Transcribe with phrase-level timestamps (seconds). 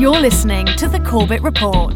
[0.00, 1.94] You're listening to the Corbett Report.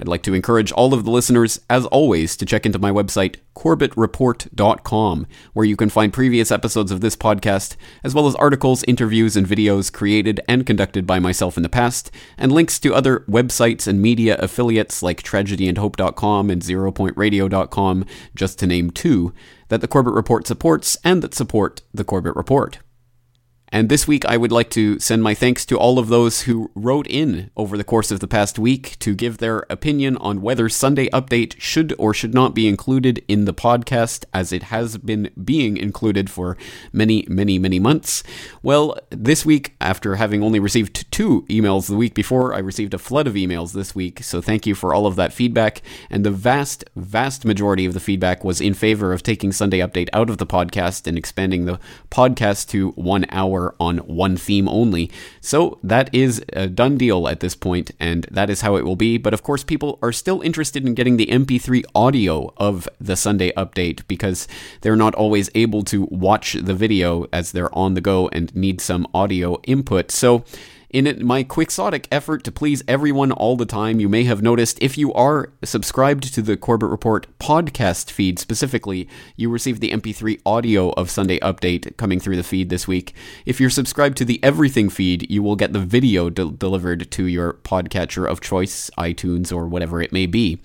[0.00, 3.36] I'd like to encourage all of the listeners, as always, to check into my website,
[3.54, 9.36] corbettreport.com, where you can find previous episodes of this podcast, as well as articles, interviews,
[9.36, 13.86] and videos created and conducted by myself in the past, and links to other websites
[13.86, 19.34] and media affiliates like tragedyandhope.com and zeropointradio.com, just to name two,
[19.68, 22.78] that the Corbett Report supports and that support the Corbett Report.
[23.72, 26.72] And this week, I would like to send my thanks to all of those who
[26.74, 30.68] wrote in over the course of the past week to give their opinion on whether
[30.68, 35.30] Sunday Update should or should not be included in the podcast, as it has been
[35.44, 36.56] being included for
[36.92, 38.24] many, many, many months.
[38.60, 42.98] Well, this week, after having only received two emails the week before, I received a
[42.98, 44.24] flood of emails this week.
[44.24, 45.80] So thank you for all of that feedback.
[46.10, 50.08] And the vast, vast majority of the feedback was in favor of taking Sunday Update
[50.12, 51.78] out of the podcast and expanding the
[52.10, 55.10] podcast to one hour hour on one theme only.
[55.40, 58.96] So that is a done deal at this point, and that is how it will
[58.96, 59.18] be.
[59.18, 63.52] But of course, people are still interested in getting the MP3 audio of the Sunday
[63.56, 64.48] update because
[64.80, 68.80] they're not always able to watch the video as they're on the go and need
[68.80, 70.10] some audio input.
[70.10, 70.44] So
[70.90, 74.98] in my quixotic effort to please everyone all the time, you may have noticed if
[74.98, 80.90] you are subscribed to the Corbett Report podcast feed specifically, you receive the MP3 audio
[80.90, 83.14] of Sunday Update coming through the feed this week.
[83.46, 87.24] If you're subscribed to the Everything feed, you will get the video de- delivered to
[87.24, 90.60] your podcatcher of choice, iTunes, or whatever it may be.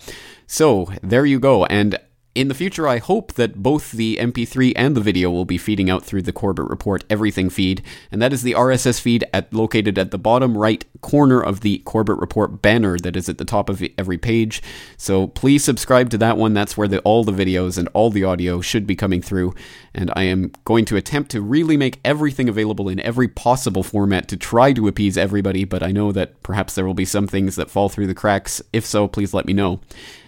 [0.47, 1.65] So, there you go.
[1.65, 1.99] And
[2.35, 5.89] in the future, I hope that both the MP3 and the video will be feeding
[5.89, 9.97] out through the Corbett Report Everything feed, and that is the RSS feed at, located
[9.97, 13.69] at the bottom right corner of the Corbett Report banner that is at the top
[13.69, 14.61] of every page.
[14.97, 16.53] So please subscribe to that one.
[16.53, 19.53] That's where the, all the videos and all the audio should be coming through.
[19.93, 24.27] And I am going to attempt to really make everything available in every possible format
[24.27, 27.55] to try to appease everybody, but I know that perhaps there will be some things
[27.55, 28.61] that fall through the cracks.
[28.73, 29.79] If so, please let me know.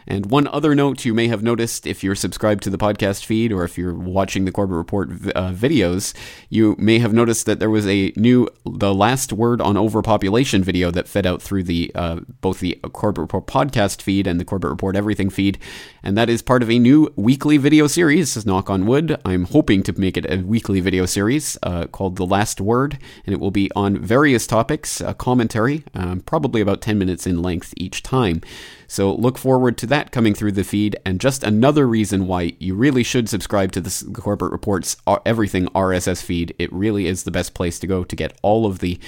[0.08, 3.52] And one other note you may have noticed if you're subscribed to the podcast feed
[3.52, 6.14] or if you're watching the Corbett Report uh, videos,
[6.50, 10.92] you may have noticed that there was a new The Last Word on Overpopulation video
[10.92, 14.70] that fed out through the uh, both the Corbett Report podcast feed and the Corbett
[14.70, 15.58] Report Everything feed.
[16.02, 19.20] And that is part of a new weekly video series, knock on wood.
[19.26, 23.34] I'm hoping to make it a weekly video series uh, called The Last Word, and
[23.34, 27.74] it will be on various topics, a commentary, um, probably about 10 minutes in length
[27.76, 28.42] each time.
[28.88, 30.96] So look forward to that coming through the feed.
[31.06, 35.68] And just another reason why you really should subscribe to the Corbett Report's uh, Everything
[35.68, 36.56] RSS feed.
[36.58, 39.00] It really is the best place to go to get all of the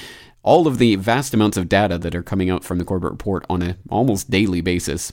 [0.41, 3.45] all of the vast amounts of data that are coming out from the Corbett Report
[3.49, 5.11] on an almost daily basis.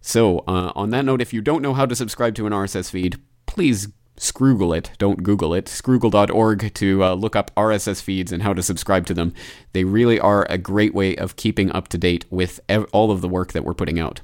[0.00, 2.90] So, uh, on that note, if you don't know how to subscribe to an RSS
[2.90, 5.66] feed, please Scroogle it, don't Google it.
[5.66, 9.34] Scroogle.org to uh, look up RSS feeds and how to subscribe to them.
[9.72, 13.20] They really are a great way of keeping up to date with ev- all of
[13.20, 14.20] the work that we're putting out.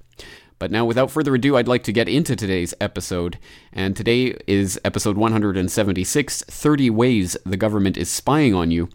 [0.58, 3.36] But now, without further ado, I'd like to get into today's episode.
[3.72, 8.88] And today is episode 176 30 Ways the Government is Spying on You.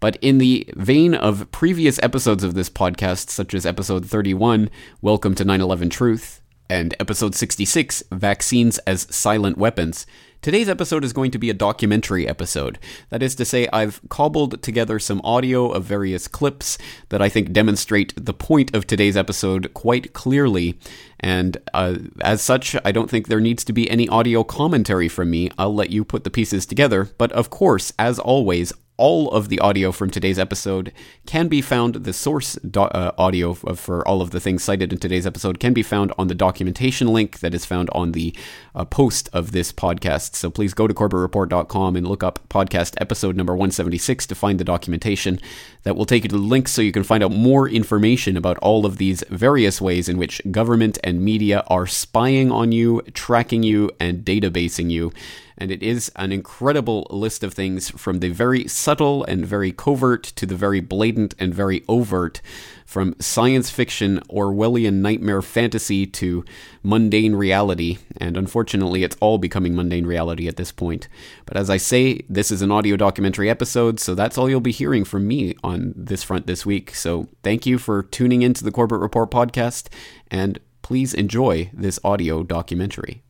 [0.00, 4.68] But in the vein of previous episodes of this podcast, such as episode 31,
[5.00, 10.06] Welcome to 9 11 Truth, and episode 66, Vaccines as Silent Weapons,
[10.44, 12.78] Today's episode is going to be a documentary episode.
[13.08, 16.76] That is to say, I've cobbled together some audio of various clips
[17.08, 20.78] that I think demonstrate the point of today's episode quite clearly.
[21.18, 25.30] And uh, as such, I don't think there needs to be any audio commentary from
[25.30, 25.50] me.
[25.56, 27.08] I'll let you put the pieces together.
[27.16, 30.92] But of course, as always, all of the audio from today's episode
[31.26, 34.98] can be found, the source do- uh, audio for all of the things cited in
[34.98, 38.34] today's episode can be found on the documentation link that is found on the
[38.74, 40.36] uh, post of this podcast.
[40.36, 44.64] So please go to corbettreport.com and look up podcast episode number 176 to find the
[44.64, 45.40] documentation.
[45.82, 48.58] That will take you to the link so you can find out more information about
[48.58, 53.62] all of these various ways in which government and media are spying on you, tracking
[53.62, 55.12] you, and databasing you
[55.58, 60.22] and it is an incredible list of things from the very subtle and very covert
[60.22, 62.40] to the very blatant and very overt,
[62.86, 66.44] from science fiction, Orwellian nightmare fantasy to
[66.82, 71.08] mundane reality, and unfortunately, it's all becoming mundane reality at this point.
[71.46, 74.70] But as I say, this is an audio documentary episode, so that's all you'll be
[74.70, 76.94] hearing from me on this front this week.
[76.94, 79.88] So thank you for tuning into the Corbett Report podcast,
[80.30, 83.23] and please enjoy this audio documentary.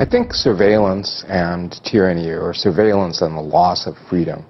[0.00, 4.46] I think surveillance and tyranny, or surveillance and the loss of freedom,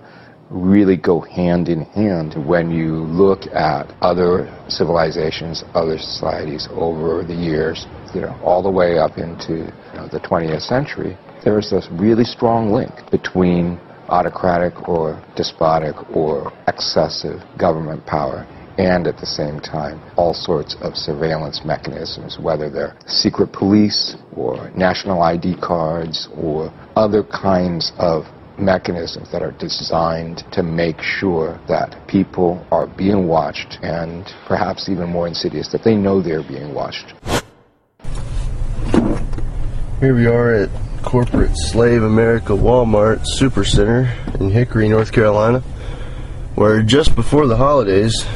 [0.49, 7.35] really go hand in hand when you look at other civilizations, other societies over the
[7.35, 11.19] years, you know, all the way up into you know, the 20th century.
[11.43, 13.77] There's this really strong link between
[14.09, 18.47] autocratic or despotic or excessive government power
[18.81, 24.71] and at the same time all sorts of surveillance mechanisms, whether they're secret police or
[24.71, 28.25] national ID cards or other kinds of
[28.59, 35.09] mechanisms that are designed to make sure that people are being watched and perhaps even
[35.11, 37.13] more insidious that they know they're being watched.
[40.01, 40.71] Here we are at
[41.03, 45.61] corporate slave America Walmart Supercenter in Hickory, North Carolina,
[46.55, 48.27] where just before the holidays,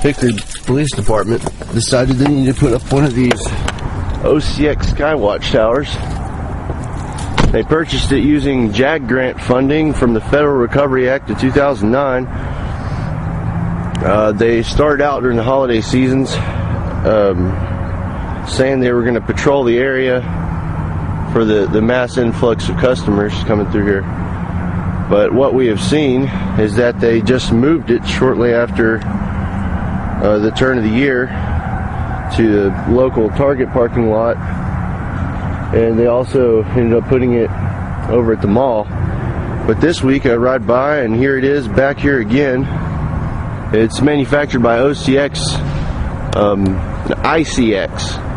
[0.00, 0.32] Hickory
[0.64, 1.42] Police Department
[1.72, 3.46] decided they needed to put up one of these
[4.22, 5.88] OCX Skywatch towers
[7.52, 12.26] they purchased it using JAG grant funding from the Federal Recovery Act of 2009.
[14.04, 19.64] Uh, they started out during the holiday seasons um, saying they were going to patrol
[19.64, 20.20] the area
[21.32, 24.02] for the, the mass influx of customers coming through here.
[25.10, 26.28] But what we have seen
[26.60, 28.98] is that they just moved it shortly after
[30.22, 31.26] uh, the turn of the year
[32.36, 34.36] to the local Target parking lot
[35.74, 37.50] and they also ended up putting it
[38.08, 38.84] over at the mall.
[39.66, 42.66] But this week I ride by and here it is back here again.
[43.72, 45.54] It's manufactured by OCX,
[46.34, 46.66] um,
[47.06, 48.30] ICX.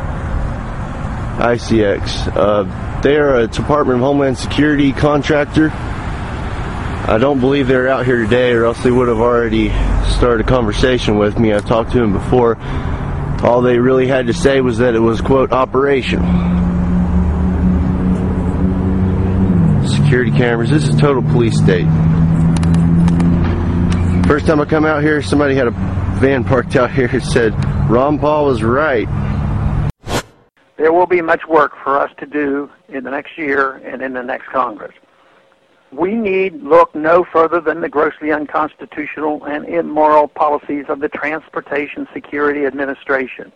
[1.40, 2.38] ICX.
[2.38, 5.72] Uh, they are a Department of Homeland Security contractor.
[5.72, 9.70] I don't believe they're out here today, or else they would have already
[10.24, 11.52] started a conversation with me.
[11.52, 12.58] I've talked to him before.
[13.44, 16.25] All they really had to say was that it was, quote, operational.
[19.86, 20.70] security cameras.
[20.70, 21.86] This is total police state.
[24.25, 25.72] First time I come out here, somebody had a
[26.22, 27.54] van parked out here that said,
[27.90, 29.10] Ron Paul was right.
[30.78, 34.14] There will be much work for us to do in the next year and in
[34.14, 34.94] the next Congress.
[35.94, 42.07] We need look no further than the grossly unconstitutional and immoral policies of the Transportation
[42.12, 43.51] Security Administration,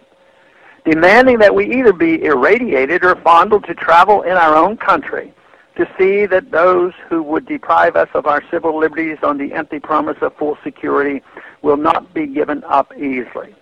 [0.85, 5.33] demanding that we either be irradiated or fondled to travel in our own country
[5.77, 9.79] to see that those who would deprive us of our civil liberties on the empty
[9.79, 11.23] promise of full security
[11.63, 13.55] will not be given up easily.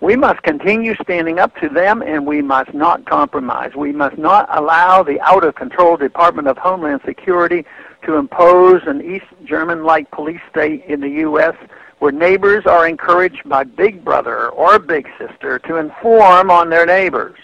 [0.00, 3.74] We must continue standing up to them and we must not compromise.
[3.74, 7.64] We must not allow the out of control Department of Homeland Security
[8.04, 11.56] to impose an East German like police state in the U.S.
[11.98, 17.36] where neighbors are encouraged by Big Brother or Big Sister to inform on their neighbors.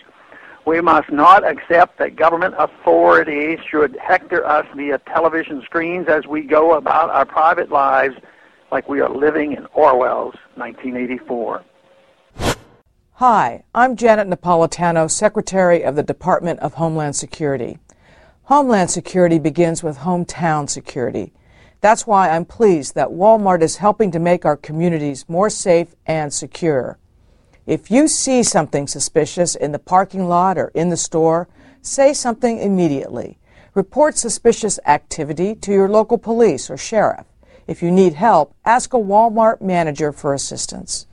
[0.65, 6.43] We must not accept that government authorities should hector us via television screens as we
[6.43, 8.15] go about our private lives
[8.71, 11.65] like we are living in Orwell's 1984.
[13.19, 17.79] Hi, I'm Janet Napolitano, Secretary of the Department of Homeland Security.
[18.47, 21.33] Homeland Security begins with hometown security.
[21.81, 26.35] That's why I'm pleased that Walmart is helping to make our communities more safe and
[26.35, 26.99] secure.
[27.67, 31.49] If you see something suspicious in the parking lot or in the store,
[31.83, 33.39] say something immediately.
[33.75, 37.27] Report suspicious activity to your local police or sheriff.
[37.69, 41.07] If you need help, ask a Walmart manager for assistance.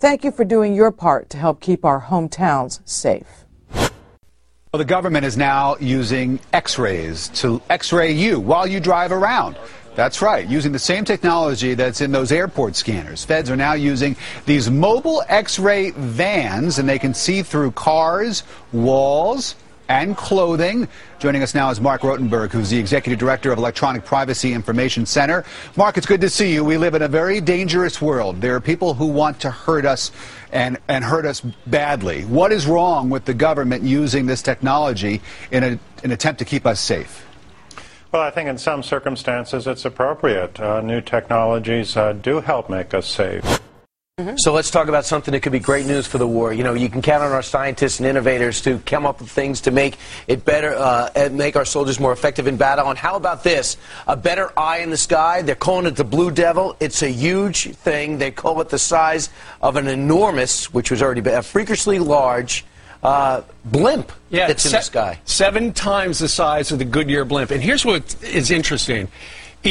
[0.00, 3.26] Thank you for doing your part to help keep our hometowns safe.
[3.72, 9.10] Well, the government is now using x rays to x ray you while you drive
[9.10, 9.56] around.
[9.96, 13.24] That's right, using the same technology that's in those airport scanners.
[13.24, 14.14] Feds are now using
[14.46, 19.56] these mobile X-ray vans, and they can see through cars, walls,
[19.88, 20.88] and clothing.
[21.18, 25.44] Joining us now is Marc Rotenberg, who's the Executive Director of Electronic Privacy Information Center.
[25.76, 26.64] Mark, it's good to see you.
[26.64, 28.40] We live in a very dangerous world.
[28.40, 30.10] There are people who want to hurt us
[30.52, 32.24] and, and hurt us badly.
[32.24, 36.66] What is wrong with the government using this technology in a, an attempt to keep
[36.66, 37.24] us safe?
[38.12, 40.58] Well, I think in some circumstances it's appropriate.
[40.58, 43.60] Uh, new technologies uh, do help make us safe.
[44.18, 44.36] Mm-hmm.
[44.38, 46.52] So let's talk about something that could be great news for the war.
[46.52, 49.60] You know, you can count on our scientists and innovators to come up with things
[49.62, 49.96] to make
[50.26, 52.88] it better, uh, and make our soldiers more effective in battle.
[52.90, 53.76] And how about this?
[54.08, 55.42] A better eye in the sky.
[55.42, 56.76] They're calling it the Blue Devil.
[56.80, 58.18] It's a huge thing.
[58.18, 59.30] They call it the size
[59.62, 62.64] of an enormous, which was already a freakishly large
[63.04, 65.20] uh, blimp yeah, that's in the sky.
[65.26, 67.52] Seven times the size of the Goodyear blimp.
[67.52, 69.06] And here's what is interesting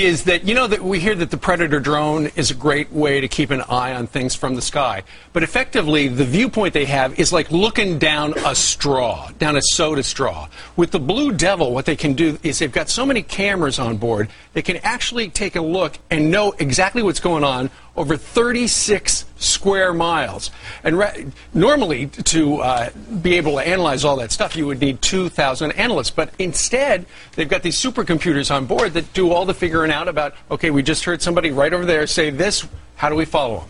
[0.04, 3.22] is that you know that we hear that the Predator drone is a great way
[3.22, 7.18] to keep an eye on things from the sky, but effectively the viewpoint they have
[7.20, 10.48] is like looking down a straw, down a soda straw.
[10.76, 13.98] With the Blue Devil, what they can do is they've got so many cameras on
[13.98, 19.26] board, they can actually take a look and know exactly what's going on over 36
[19.38, 20.52] square miles.
[20.84, 22.90] And re- normally, to uh,
[23.22, 26.12] be able to analyze all that stuff, you would need 2,000 analysts.
[26.12, 30.36] But instead, they've got these supercomputers on board that do all the figuring out about,
[30.52, 32.68] okay, we just heard somebody right over there say this.
[32.96, 33.70] How do we follow them?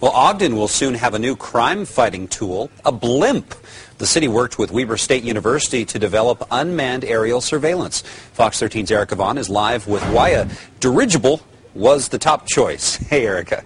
[0.00, 3.52] Well, Ogden will soon have a new crime fighting tool, a blimp.
[3.98, 8.02] The city worked with Weber State University to develop unmanned aerial surveillance.
[8.32, 10.46] Fox 13's Eric Vaughn is live with why a
[10.78, 11.40] dirigible
[11.78, 12.96] was the top choice.
[13.08, 13.64] Hey, Erica.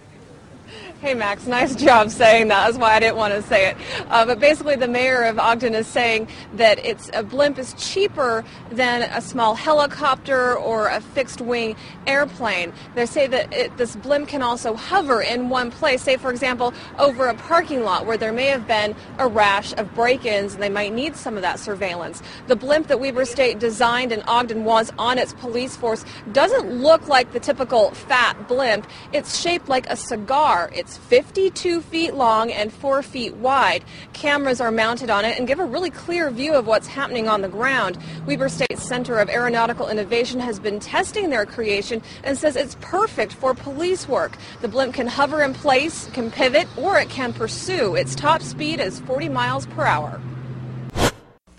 [1.02, 2.64] Hey, Max, nice job saying that.
[2.64, 3.76] That's why I didn't want to say it.
[4.08, 8.44] Uh, but basically, the mayor of Ogden is saying that it's a blimp is cheaper
[8.70, 11.74] than a small helicopter or a fixed wing
[12.06, 12.72] airplane.
[12.94, 16.72] They say that it, this blimp can also hover in one place, say, for example,
[17.00, 20.62] over a parking lot where there may have been a rash of break ins and
[20.62, 22.22] they might need some of that surveillance.
[22.46, 27.08] The blimp that Weber State designed in Ogden was on its police force doesn't look
[27.08, 28.86] like the typical fat blimp.
[29.12, 30.70] It's shaped like a cigar.
[30.72, 33.82] It's it's 52 feet long and 4 feet wide.
[34.12, 37.40] Cameras are mounted on it and give a really clear view of what's happening on
[37.40, 37.96] the ground.
[38.26, 43.32] Weber State Center of Aeronautical Innovation has been testing their creation and says it's perfect
[43.32, 44.36] for police work.
[44.60, 47.94] The blimp can hover in place, can pivot, or it can pursue.
[47.94, 50.20] Its top speed is 40 miles per hour.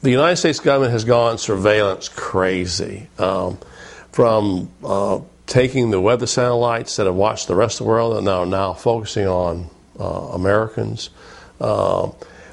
[0.02, 3.08] The United States government has gone surveillance crazy.
[3.18, 3.58] Um,
[4.12, 8.28] from uh, taking the weather satellites that have watched the rest of the world and
[8.28, 9.70] are now focusing on
[10.00, 11.10] uh, Americans.
[11.60, 12.10] Uh,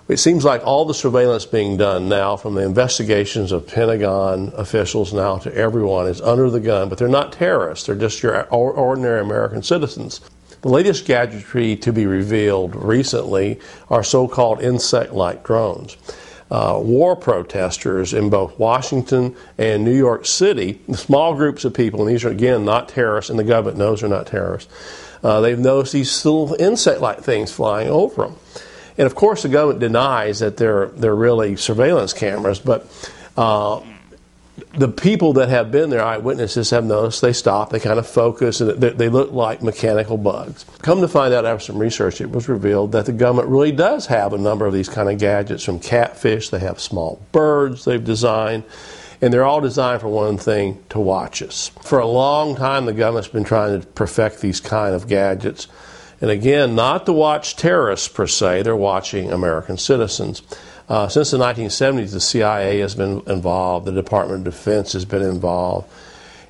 [0.09, 5.13] it seems like all the surveillance being done now, from the investigations of Pentagon officials
[5.13, 7.87] now to everyone, is under the gun, but they're not terrorists.
[7.87, 10.21] They're just your ordinary American citizens.
[10.63, 15.97] The latest gadgetry to be revealed recently are so called insect like drones
[16.51, 22.11] uh, war protesters in both Washington and New York City, small groups of people, and
[22.11, 24.73] these are again not terrorists, and the government knows they're not terrorists.
[25.23, 28.37] Uh, they've noticed these little insect-like things flying over them,
[28.99, 32.87] and of course the government denies that they're they're really surveillance cameras, but.
[33.37, 33.81] Uh,
[34.73, 38.61] the people that have been there, eyewitnesses, have noticed they stop, they kind of focus,
[38.61, 40.65] and they, they, look like mechanical bugs.
[40.83, 44.07] Come to find out after some research, it was revealed that the government really does
[44.07, 46.51] have a number of these kind of gadgets from catfish.
[46.51, 48.65] They have small birds they've designed,
[49.21, 51.71] and they're all designed for one thing to watch us.
[51.83, 55.69] For a long time, the government's been trying to perfect these kind of gadgets.
[56.21, 60.43] And again, not to watch terrorists per se, they're watching American citizens.
[60.91, 65.23] Uh, since the 1970s, the CIA has been involved, the Department of Defense has been
[65.23, 65.89] involved.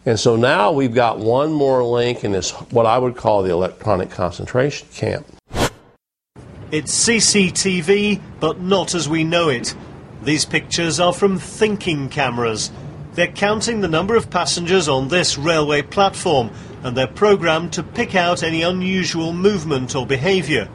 [0.07, 3.51] And so now we've got one more link in this, what I would call the
[3.51, 5.27] electronic concentration camp.
[6.71, 9.75] It's CCTV, but not as we know it.
[10.23, 12.71] These pictures are from thinking cameras.
[13.13, 16.51] They're counting the number of passengers on this railway platform,
[16.83, 20.71] and they're programmed to pick out any unusual movement or behaviour.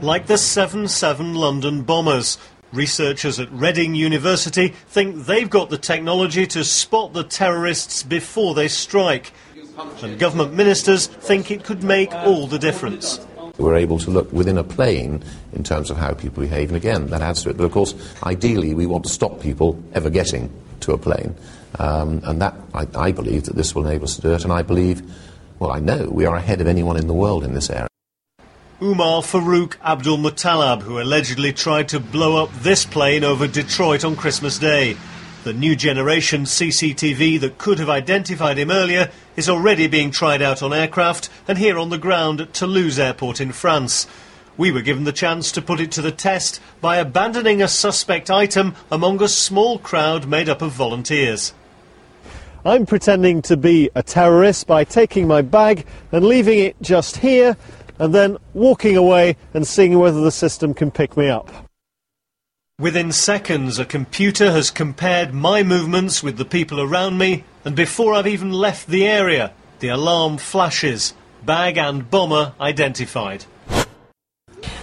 [0.00, 2.36] Like the 7 7 London bombers,
[2.74, 8.68] Researchers at Reading University think they've got the technology to spot the terrorists before they
[8.68, 9.32] strike.
[10.02, 13.24] And government ministers think it could make all the difference.
[13.58, 17.06] We're able to look within a plane in terms of how people behave, and again,
[17.08, 17.56] that adds to it.
[17.56, 20.50] But of course, ideally, we want to stop people ever getting
[20.80, 21.36] to a plane.
[21.78, 24.52] Um, and that, I, I believe that this will enable us to do it, and
[24.52, 25.02] I believe,
[25.60, 27.88] well, I know we are ahead of anyone in the world in this area.
[28.82, 34.58] Umar Farouk Abdulmutallab, who allegedly tried to blow up this plane over Detroit on Christmas
[34.58, 34.96] Day.
[35.44, 40.60] The new generation CCTV that could have identified him earlier is already being tried out
[40.60, 44.08] on aircraft and here on the ground at Toulouse Airport in France.
[44.56, 48.28] We were given the chance to put it to the test by abandoning a suspect
[48.28, 51.54] item among a small crowd made up of volunteers.
[52.64, 57.56] I'm pretending to be a terrorist by taking my bag and leaving it just here
[57.98, 61.50] and then walking away and seeing whether the system can pick me up.
[62.78, 68.14] Within seconds, a computer has compared my movements with the people around me, and before
[68.14, 71.14] I've even left the area, the alarm flashes.
[71.44, 73.44] Bag and bomber identified.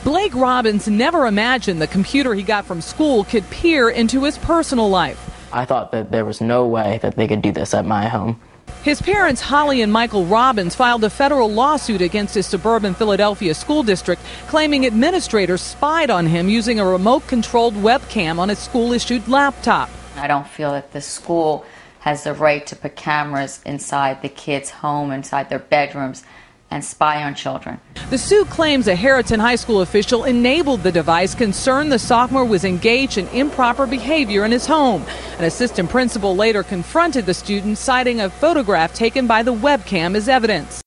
[0.04, 4.90] Blake Robbins never imagined the computer he got from school could peer into his personal
[4.90, 5.30] life.
[5.52, 8.40] I thought that there was no way that they could do this at my home.
[8.84, 13.84] His parents, Holly and Michael Robbins, filed a federal lawsuit against his suburban Philadelphia school
[13.84, 19.28] district, claiming administrators spied on him using a remote controlled webcam on his school issued
[19.28, 19.88] laptop.
[20.16, 21.64] I don't feel that the school
[22.00, 26.24] has the right to put cameras inside the kids' home, inside their bedrooms,
[26.72, 27.80] and spy on children.
[28.10, 32.64] The suit claims a Harriton High School official enabled the device, concerned the sophomore was
[32.64, 35.06] engaged in improper behavior in his home.
[35.38, 40.28] An assistant principal later confronted the student, citing a photograph taken by the webcam as
[40.28, 40.82] evidence.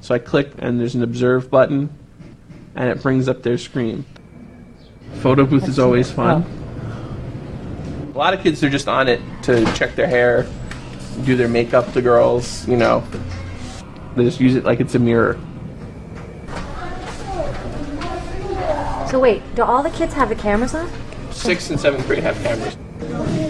[0.00, 1.90] So I click, and there's an observe button,
[2.74, 4.04] and it brings up their screen.
[5.14, 6.14] Photo booth is always oh.
[6.14, 6.44] fun.
[8.14, 10.48] A lot of kids are just on it to check their hair,
[11.24, 13.04] do their makeup, the girls, you know.
[14.16, 15.38] They just use it like it's a mirror.
[19.10, 20.88] So wait, do all the kids have the cameras on?
[21.32, 22.76] Sixth and seventh grade have cameras.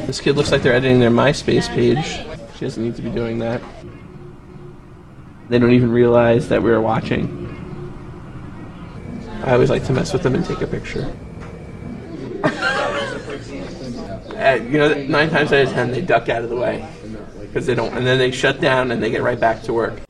[0.07, 2.25] This kid looks like they're editing their MySpace page.
[2.57, 3.61] She doesn't need to be doing that.
[5.49, 7.37] They don't even realize that we are watching.
[9.45, 11.13] I always like to mess with them and take a picture.
[14.41, 16.89] Uh, you know, nine times out of ten, they duck out of the way
[17.43, 20.01] because they don't, and then they shut down and they get right back to work.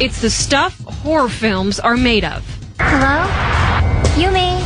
[0.00, 2.42] It's the stuff horror films are made of.
[2.80, 3.20] Hello?
[4.16, 4.56] Yumi?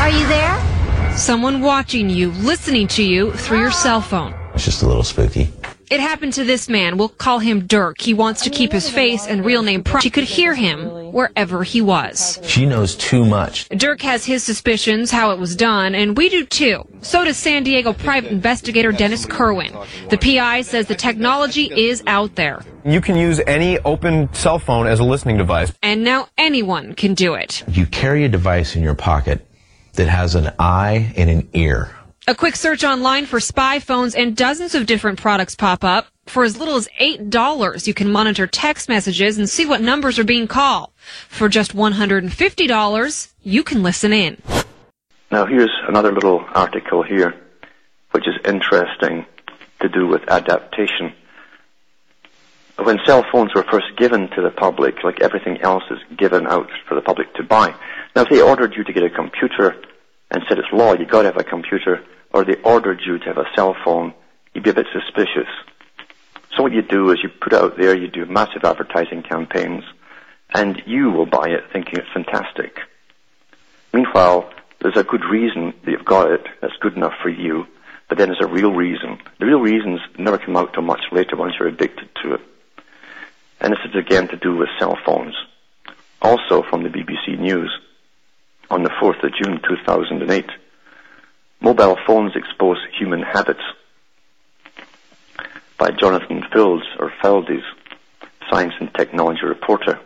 [0.00, 1.14] Are you there?
[1.14, 3.82] Someone watching you, listening to you through your ah.
[3.82, 4.34] cell phone.
[4.54, 5.52] It's just a little spooky.
[5.88, 6.98] It happened to this man.
[6.98, 8.00] We'll call him Dirk.
[8.00, 10.02] He wants to keep his face and real name private.
[10.02, 12.40] She could hear him wherever he was.
[12.42, 13.68] She knows too much.
[13.68, 16.88] Dirk has his suspicions how it was done, and we do too.
[17.02, 19.72] So does San Diego private investigator Dennis Kerwin.
[20.10, 22.62] The PI says the technology is out there.
[22.84, 25.72] You can use any open cell phone as a listening device.
[25.84, 27.62] And now anyone can do it.
[27.68, 29.46] You carry a device in your pocket
[29.94, 31.94] that has an eye and an ear.
[32.28, 36.08] A quick search online for spy phones and dozens of different products pop up.
[36.26, 40.24] For as little as $8, you can monitor text messages and see what numbers are
[40.24, 40.90] being called.
[41.28, 44.42] For just $150, you can listen in.
[45.30, 47.32] Now here's another little article here,
[48.10, 49.24] which is interesting
[49.82, 51.12] to do with adaptation.
[52.76, 56.70] When cell phones were first given to the public, like everything else is given out
[56.88, 57.72] for the public to buy.
[58.16, 59.76] Now if they ordered you to get a computer
[60.32, 62.02] and said it's law, you've gotta have a computer,
[62.36, 64.12] or they ordered you to have a cell phone,
[64.52, 65.48] you'd be a bit suspicious.
[66.54, 69.84] So what you do is you put it out there, you do massive advertising campaigns,
[70.52, 72.80] and you will buy it thinking it's fantastic.
[73.94, 77.66] Meanwhile, there's a good reason that you've got it that's good enough for you,
[78.10, 79.18] but then there's a real reason.
[79.40, 82.40] The real reasons never come out till much later once you're addicted to it.
[83.62, 85.34] And this is again to do with cell phones.
[86.20, 87.74] Also from the BBC News,
[88.68, 90.50] on the 4th of June 2008,
[91.66, 93.64] mobile phones expose human habits
[95.76, 97.64] by Jonathan Fields or Feldes,
[98.48, 99.98] science and technology reporter.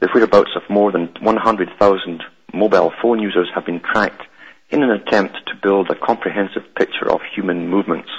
[0.00, 4.22] The whereabouts of more than 100,000 mobile phone users have been tracked
[4.70, 8.10] in an attempt to build a comprehensive picture of human movements.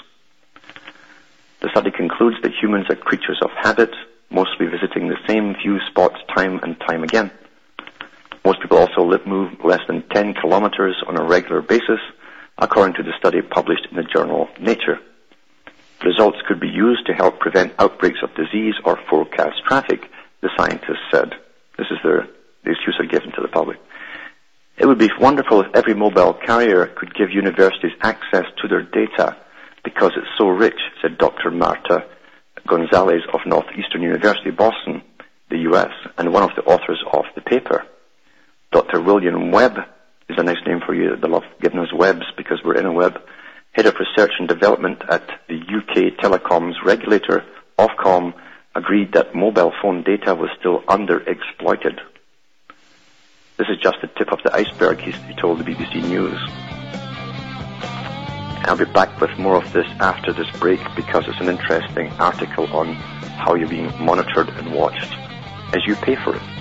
[1.60, 3.94] The study concludes that humans are creatures of habit,
[4.30, 7.30] mostly visiting the same few spots time and time again.
[8.46, 12.00] Most people also live, move less than 10 kilometers on a regular basis,
[12.62, 15.00] according to the study published in the journal Nature.
[16.06, 20.10] Results could be used to help prevent outbreaks of disease or forecast traffic,
[20.41, 21.34] the scientists said.
[21.78, 22.28] This is their,
[22.63, 23.80] the excuse they're given to the public.
[24.78, 29.36] It would be wonderful if every mobile carrier could give universities access to their data
[29.84, 31.52] because it's so rich, said Dr.
[31.52, 32.06] Marta
[32.67, 35.02] Gonzalez of Northeastern University, Boston,
[35.50, 37.84] the US, and one of the authors of the paper.
[38.71, 39.02] Dr.
[39.02, 39.80] William Webb
[40.32, 41.15] is a nice name for you.
[41.15, 43.20] They love giving us webs because we're in a web.
[43.74, 47.44] Head of Research and Development at the UK Telecoms regulator,
[47.78, 48.34] Ofcom,
[48.76, 52.00] agreed that mobile phone data was still underexploited.
[53.58, 56.39] This is just the tip of the iceberg, he told the BBC News.
[58.63, 62.67] I'll be back with more of this after this break because it's an interesting article
[62.76, 65.12] on how you're being monitored and watched
[65.74, 66.61] as you pay for it.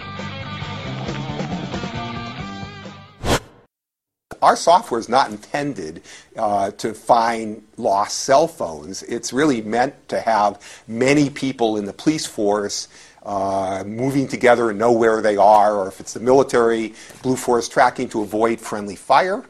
[4.42, 6.02] Our software is not intended
[6.36, 9.02] uh, to find lost cell phones.
[9.02, 12.88] It's really meant to have many people in the police force
[13.22, 17.68] uh, moving together and know where they are, or if it's the military, Blue Force
[17.68, 19.44] tracking to avoid friendly fire.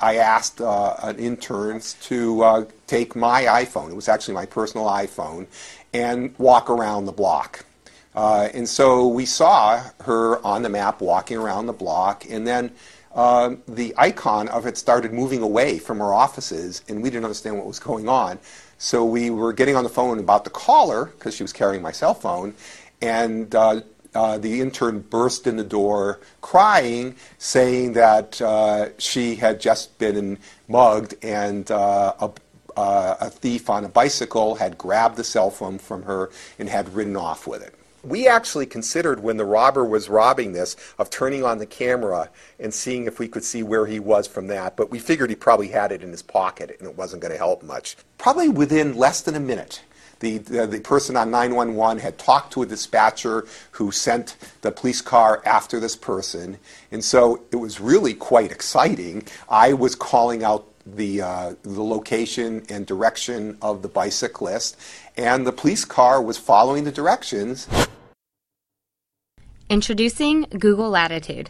[0.00, 4.86] I asked uh, an intern to uh, take my iPhone, it was actually my personal
[4.86, 5.46] iPhone,
[5.94, 7.64] and walk around the block.
[8.14, 12.70] Uh, and so we saw her on the map walking around the block, and then
[13.14, 17.56] uh, the icon of it started moving away from our offices, and we didn't understand
[17.56, 18.38] what was going on.
[18.78, 21.92] So we were getting on the phone about the caller because she was carrying my
[21.92, 22.54] cell phone,
[23.00, 23.82] and uh,
[24.14, 30.38] uh, the intern burst in the door crying, saying that uh, she had just been
[30.68, 32.30] mugged and uh, a,
[32.76, 36.92] uh, a thief on a bicycle had grabbed the cell phone from her and had
[36.94, 37.74] ridden off with it.
[38.04, 42.72] We actually considered when the robber was robbing this of turning on the camera and
[42.72, 45.68] seeing if we could see where he was from that, but we figured he probably
[45.68, 47.96] had it in his pocket and it wasn't going to help much.
[48.18, 49.82] Probably within less than a minute,
[50.20, 55.00] the, the, the, person on 911 had talked to a dispatcher who sent the police
[55.00, 56.58] car after this person.
[56.90, 59.26] And so it was really quite exciting.
[59.48, 64.78] I was calling out the, uh, the location and direction of the bicyclist,
[65.16, 67.68] and the police car was following the directions.
[69.70, 71.48] Introducing Google Latitude.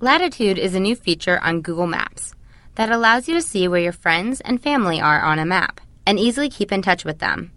[0.00, 2.34] Latitude is a new feature on Google Maps
[2.74, 6.18] that allows you to see where your friends and family are on a map and
[6.18, 7.52] easily keep in touch with them.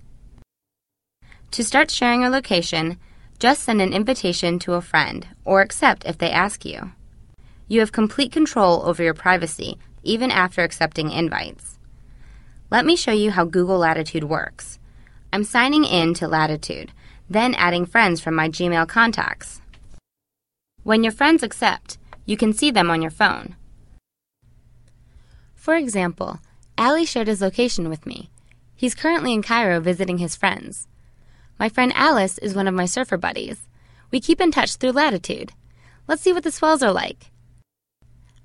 [1.51, 2.99] To start sharing your location,
[3.39, 6.91] just send an invitation to a friend or accept if they ask you.
[7.67, 11.79] You have complete control over your privacy even after accepting invites.
[12.69, 14.77] Let me show you how Google Latitude works.
[15.33, 16.91] I'm signing in to Latitude
[17.31, 19.61] then adding friends from my Gmail contacts.
[20.83, 23.55] When your friends accept, you can see them on your phone.
[25.55, 26.39] For example,
[26.77, 28.29] Ali shared his location with me.
[28.75, 30.87] He's currently in Cairo visiting his friends.
[31.59, 33.67] My friend Alice is one of my surfer buddies.
[34.09, 35.51] We keep in touch through Latitude.
[36.07, 37.31] Let's see what the swells are like.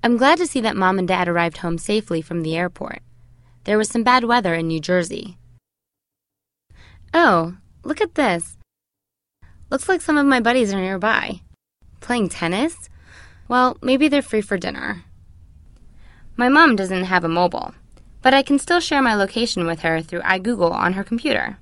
[0.03, 3.01] I'm glad to see that mom and dad arrived home safely from the airport.
[3.65, 5.37] There was some bad weather in New Jersey.
[7.13, 8.56] Oh, look at this.
[9.69, 11.41] Looks like some of my buddies are nearby.
[11.99, 12.89] Playing tennis?
[13.49, 15.03] Well, maybe they're free for dinner.
[16.37, 17.73] My mom doesn't have a mobile,
[18.21, 21.57] but I can still share my location with her through iGoogle on her computer.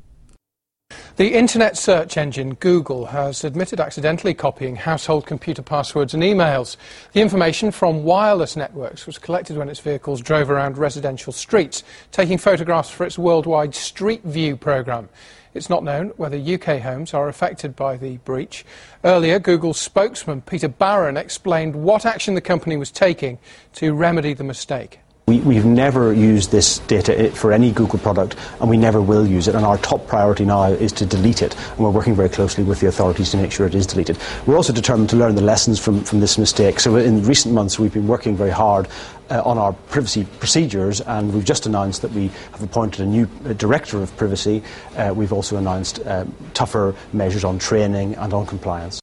[1.16, 6.78] The internet search engine Google has admitted accidentally copying household computer passwords and emails.
[7.14, 12.38] The information from wireless networks was collected when its vehicles drove around residential streets, taking
[12.38, 15.10] photographs for its worldwide Street View program.
[15.56, 18.66] It's not known whether UK homes are affected by the breach.
[19.06, 23.40] Earlier, Google's spokesman Peter Barron explained what action the company was taking
[23.76, 25.00] to remedy the mistake.
[25.28, 29.48] We, have never used this data for any Google product, and we never will use
[29.48, 29.56] it.
[29.56, 32.80] And our top priority now is to delete it, and we're working very closely with
[32.80, 34.20] the authorities to make sure it is deleted.
[34.46, 36.80] We're also determined to learn the lessons from, from this mistake.
[36.80, 38.88] So in recent months, we've been working very hard
[39.30, 43.28] uh, on our privacy procedures, and we've just announced that we have appointed a new
[43.46, 44.64] uh, director of privacy.
[44.96, 49.00] Uh, we've also announced uh, tougher measures on training and on compliance.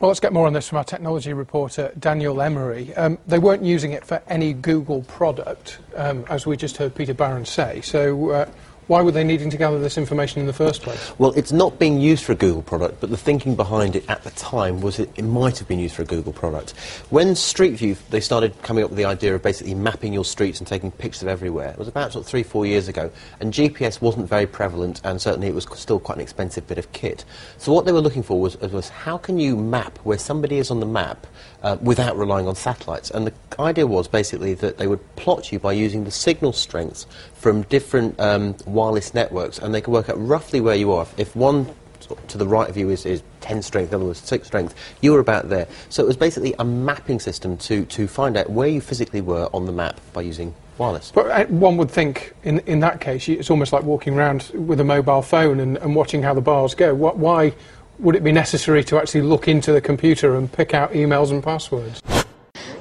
[0.00, 2.94] Well, let's get more on this from our technology reporter, Daniel Emery.
[2.94, 7.12] Um, they weren't using it for any Google product, um, as we just heard Peter
[7.12, 7.82] Barron say.
[7.82, 8.50] So, uh,
[8.90, 11.12] why were they needing to gather this information in the first place?
[11.16, 14.24] Well, it's not being used for a Google product, but the thinking behind it at
[14.24, 16.72] the time was it, it might have been used for a Google product.
[17.08, 20.58] When Street View, they started coming up with the idea of basically mapping your streets
[20.58, 21.68] and taking pictures of everywhere.
[21.68, 25.22] It was about sort of three, four years ago, and GPS wasn't very prevalent, and
[25.22, 27.24] certainly it was still quite an expensive bit of kit.
[27.58, 30.68] So what they were looking for was, was how can you map where somebody is
[30.68, 31.28] on the map
[31.62, 33.08] uh, without relying on satellites?
[33.12, 37.06] And the idea was basically that they would plot you by using the signal strengths
[37.40, 41.06] from different um, wireless networks, and they can work out roughly where you are.
[41.16, 41.74] If one
[42.28, 45.12] to the right of you is, is 10 strength, the other was 6 strength, you
[45.12, 45.66] were about there.
[45.88, 49.48] So it was basically a mapping system to, to find out where you physically were
[49.54, 51.12] on the map by using wireless.
[51.14, 54.80] But uh, one would think in, in that case, it's almost like walking around with
[54.80, 56.94] a mobile phone and, and watching how the bars go.
[56.94, 57.54] What, why
[58.00, 61.42] would it be necessary to actually look into the computer and pick out emails and
[61.42, 62.02] passwords?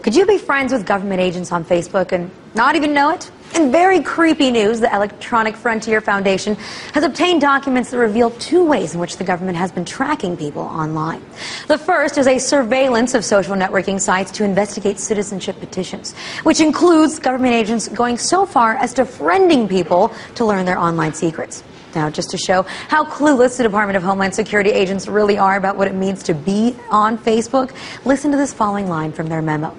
[0.01, 3.29] Could you be friends with government agents on Facebook and not even know it?
[3.55, 6.55] In very creepy news, the Electronic Frontier Foundation
[6.93, 10.61] has obtained documents that reveal two ways in which the government has been tracking people
[10.61, 11.21] online.
[11.67, 17.19] The first is a surveillance of social networking sites to investigate citizenship petitions, which includes
[17.19, 21.63] government agents going so far as to friending people to learn their online secrets.
[21.95, 25.75] Now, just to show how clueless the Department of Homeland Security agents really are about
[25.75, 27.73] what it means to be on Facebook,
[28.05, 29.75] listen to this following line from their memo.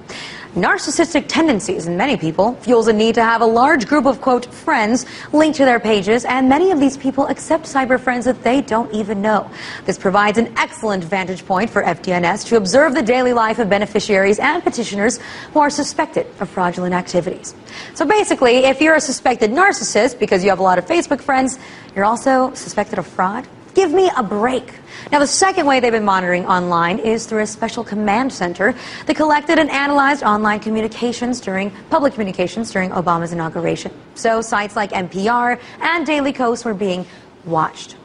[0.55, 4.47] Narcissistic tendencies in many people fuels a need to have a large group of, quote,
[4.47, 8.61] friends linked to their pages, and many of these people accept cyber friends that they
[8.61, 9.49] don't even know.
[9.85, 14.41] This provides an excellent vantage point for FDNS to observe the daily life of beneficiaries
[14.41, 15.21] and petitioners
[15.53, 17.55] who are suspected of fraudulent activities.
[17.95, 21.61] So basically, if you're a suspected narcissist because you have a lot of Facebook friends,
[21.95, 23.47] you're also suspected of fraud.
[23.75, 24.75] Give me a break.
[25.13, 28.75] Now, the second way they've been monitoring online is through a special command center
[29.07, 33.93] that collected and analyzed online communications during public communications during Obama's inauguration.
[34.15, 37.07] So sites like NPR and Daily Kos were being
[37.45, 37.97] watched.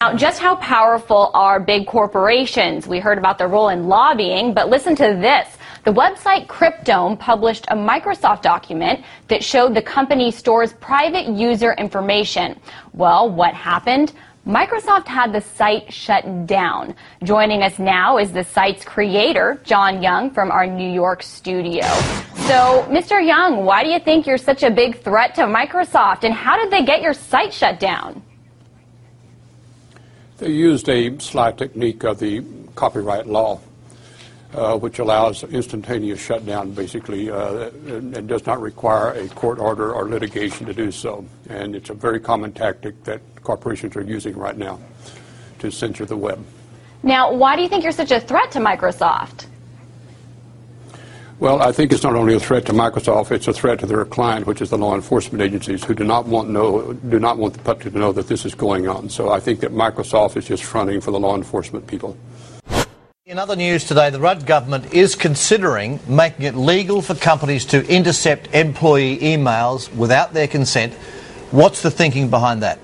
[0.00, 2.86] Now, just how powerful are big corporations?
[2.86, 5.48] We heard about their role in lobbying, but listen to this.
[5.84, 12.60] The website Cryptome published a Microsoft document that showed the company stores private user information.
[12.92, 14.12] Well, what happened?
[14.48, 16.94] Microsoft had the site shut down.
[17.22, 21.84] Joining us now is the site's creator, John Young, from our New York studio.
[22.48, 23.22] So, Mr.
[23.22, 26.70] Young, why do you think you're such a big threat to Microsoft, and how did
[26.70, 28.22] they get your site shut down?
[30.38, 32.42] They used a sly technique of the
[32.74, 33.60] copyright law,
[34.54, 39.92] uh, which allows instantaneous shutdown, basically, uh, and, and, does not require a court order
[39.92, 41.24] or litigation to do so.
[41.50, 44.78] And it's a very common tactic that corporations are using right now
[45.58, 46.42] to censor the web.
[47.02, 49.46] Now, why do you think you're such a threat to Microsoft?
[51.40, 54.04] Well, I think it's not only a threat to Microsoft; it's a threat to their
[54.04, 57.54] client, which is the law enforcement agencies, who do not want know do not want
[57.54, 59.08] the public to know that this is going on.
[59.08, 62.16] So I think that Microsoft is just fronting for the law enforcement people.
[63.28, 67.86] In other news today, the Rudd government is considering making it legal for companies to
[67.86, 70.94] intercept employee emails without their consent.
[71.50, 72.78] What's the thinking behind that?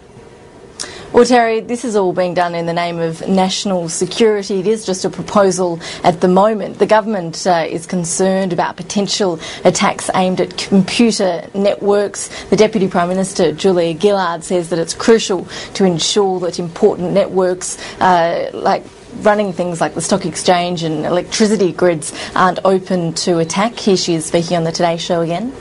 [1.14, 4.58] Well, Terry, this is all being done in the name of national security.
[4.58, 6.78] It is just a proposal at the moment.
[6.78, 12.28] The government uh, is concerned about potential attacks aimed at computer networks.
[12.46, 17.78] The Deputy Prime Minister, Julia Gillard, says that it's crucial to ensure that important networks
[18.00, 18.84] uh, like
[19.22, 23.78] running things like the stock exchange and electricity grids aren't open to attack.
[23.78, 25.52] Here she is speaking on the Today Show again.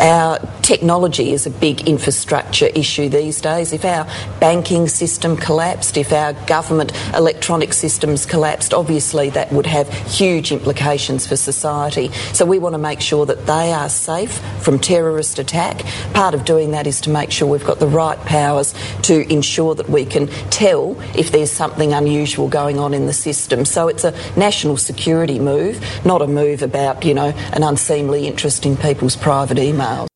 [0.00, 0.38] Our
[0.70, 3.72] technology is a big infrastructure issue these days.
[3.72, 4.06] If our
[4.38, 11.26] banking system collapsed, if our government electronic systems collapsed, obviously that would have huge implications
[11.26, 12.12] for society.
[12.32, 15.82] So we want to make sure that they are safe from terrorist attack.
[16.14, 19.74] Part of doing that is to make sure we've got the right powers to ensure
[19.74, 23.64] that we can tell if there's something unusual going on in the system.
[23.64, 28.64] So it's a national security move, not a move about, you know, an unseemly interest
[28.64, 30.09] in people's private emails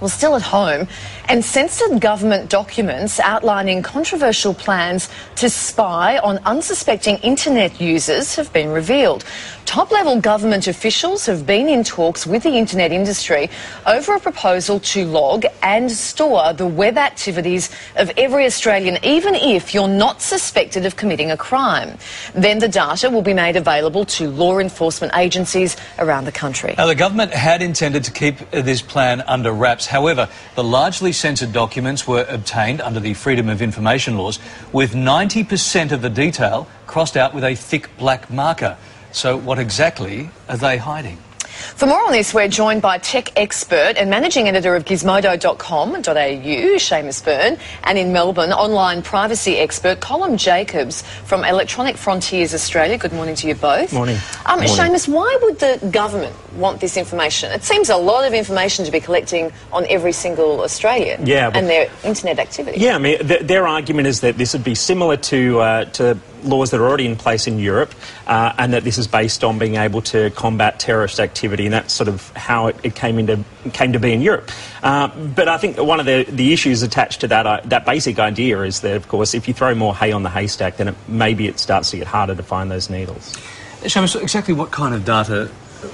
[0.00, 0.88] was still at home,
[1.28, 8.70] and censored government documents outlining controversial plans to spy on unsuspecting internet users have been
[8.70, 9.24] revealed.
[9.66, 13.48] Top level government officials have been in talks with the internet industry
[13.86, 19.72] over a proposal to log and store the web activities of every Australian, even if
[19.72, 21.96] you're not suspected of committing a crime.
[22.34, 26.74] Then the data will be made available to law enforcement agencies around the country.
[26.76, 29.86] Now, the government had intended to keep this plan under wraps.
[29.90, 34.38] However, the largely censored documents were obtained under the Freedom of Information laws,
[34.72, 38.76] with 90% of the detail crossed out with a thick black marker.
[39.10, 41.18] So, what exactly are they hiding?
[41.50, 47.24] For more on this, we're joined by tech expert and managing editor of gizmodo.com.au, Seamus
[47.24, 52.96] Byrne, and in Melbourne, online privacy expert Colin Jacobs from Electronic Frontiers Australia.
[52.96, 53.92] Good morning to you both.
[53.92, 54.16] Morning.
[54.46, 54.74] Um, morning.
[54.74, 57.52] Seamus, why would the government want this information?
[57.52, 61.68] It seems a lot of information to be collecting on every single Australian yeah, and
[61.68, 62.80] their internet activity.
[62.80, 66.18] Yeah, I mean, th their argument is that this would be similar to, uh, to
[66.42, 67.94] laws that are already in place in Europe,
[68.26, 71.92] uh, and that this is based on being able to combat terrorist activity, and that's
[71.92, 74.50] sort of how it, it came into came to be in Europe.
[74.82, 78.18] Uh, but I think one of the, the issues attached to that uh, that basic
[78.18, 80.94] idea is that, of course, if you throw more hay on the haystack, then it,
[81.06, 83.36] maybe it starts to get harder to find those needles.
[83.82, 85.50] Seamus, exactly what kind of data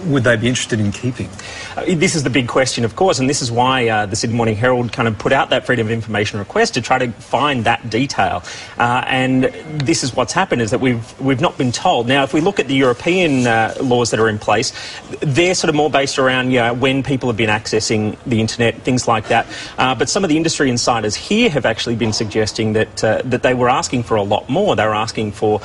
[0.07, 1.29] would they be interested in keeping?
[1.77, 4.37] Uh, this is the big question, of course, and this is why uh, the Sydney
[4.37, 7.65] Morning Herald kind of put out that freedom of information request to try to find
[7.65, 8.43] that detail.
[8.79, 12.07] Uh, and this is what's happened is that we've we've not been told.
[12.07, 14.73] Now, if we look at the European uh, laws that are in place,
[15.21, 18.83] they're sort of more based around you know, when people have been accessing the internet,
[18.83, 19.47] things like that.
[19.79, 23.43] Uh, but some of the industry insiders here have actually been suggesting that uh, that
[23.43, 24.77] they were asking for a lot more.
[24.77, 25.61] They were asking for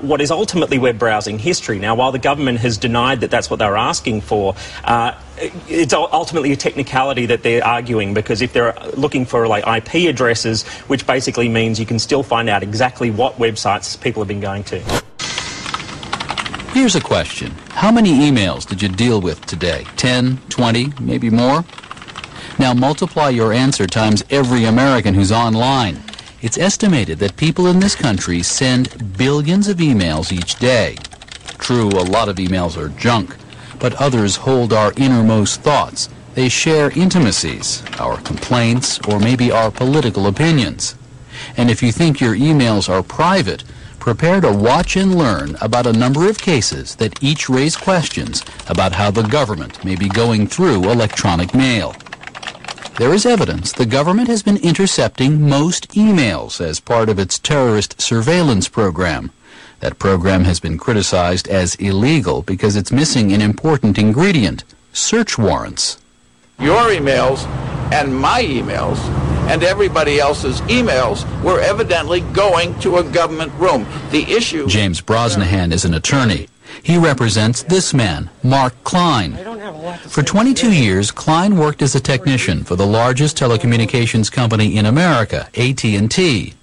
[0.00, 1.78] what is ultimately web browsing history.
[1.78, 4.54] Now, while the government has denied that that's what what they're asking for.
[4.84, 5.14] Uh,
[5.68, 10.66] it's ultimately a technicality that they're arguing because if they're looking for like IP addresses,
[10.88, 14.64] which basically means you can still find out exactly what websites people have been going
[14.64, 14.80] to.
[16.72, 17.52] Here's a question.
[17.70, 19.86] How many emails did you deal with today?
[19.96, 21.64] 10, 20, maybe more?
[22.58, 26.02] Now multiply your answer times every American who's online.
[26.42, 30.96] It's estimated that people in this country send billions of emails each day.
[31.58, 33.34] True, a lot of emails are junk
[33.78, 36.08] but others hold our innermost thoughts.
[36.34, 40.94] They share intimacies, our complaints, or maybe our political opinions.
[41.56, 43.64] And if you think your emails are private,
[43.98, 48.92] prepare to watch and learn about a number of cases that each raise questions about
[48.92, 51.94] how the government may be going through electronic mail.
[52.98, 58.00] there is evidence the government has been intercepting most emails as part of its terrorist
[58.00, 59.30] surveillance program.
[59.80, 65.98] That program has been criticized as illegal because it's missing an important ingredient search warrants.
[66.58, 67.46] Your emails
[67.92, 68.98] and my emails
[69.48, 73.86] and everybody else's emails were evidently going to a government room.
[74.10, 74.66] The issue.
[74.66, 76.48] James Brosnahan is an attorney.
[76.82, 79.36] He represents this man, Mark Klein.
[80.08, 85.48] For 22 years, Klein worked as a technician for the largest telecommunications company in America,
[85.54, 86.54] AT&T.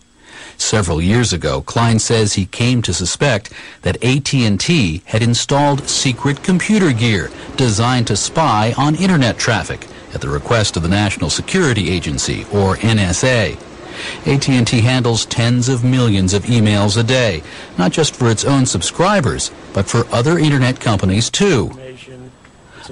[0.58, 6.94] Several years ago, Klein says he came to suspect that AT&T had installed secret computer
[6.94, 12.46] gear designed to spy on internet traffic at the request of the National Security Agency,
[12.54, 13.58] or NSA.
[14.26, 17.44] AT&T handles tens of millions of emails a day,
[17.78, 21.72] not just for its own subscribers, but for other internet companies too.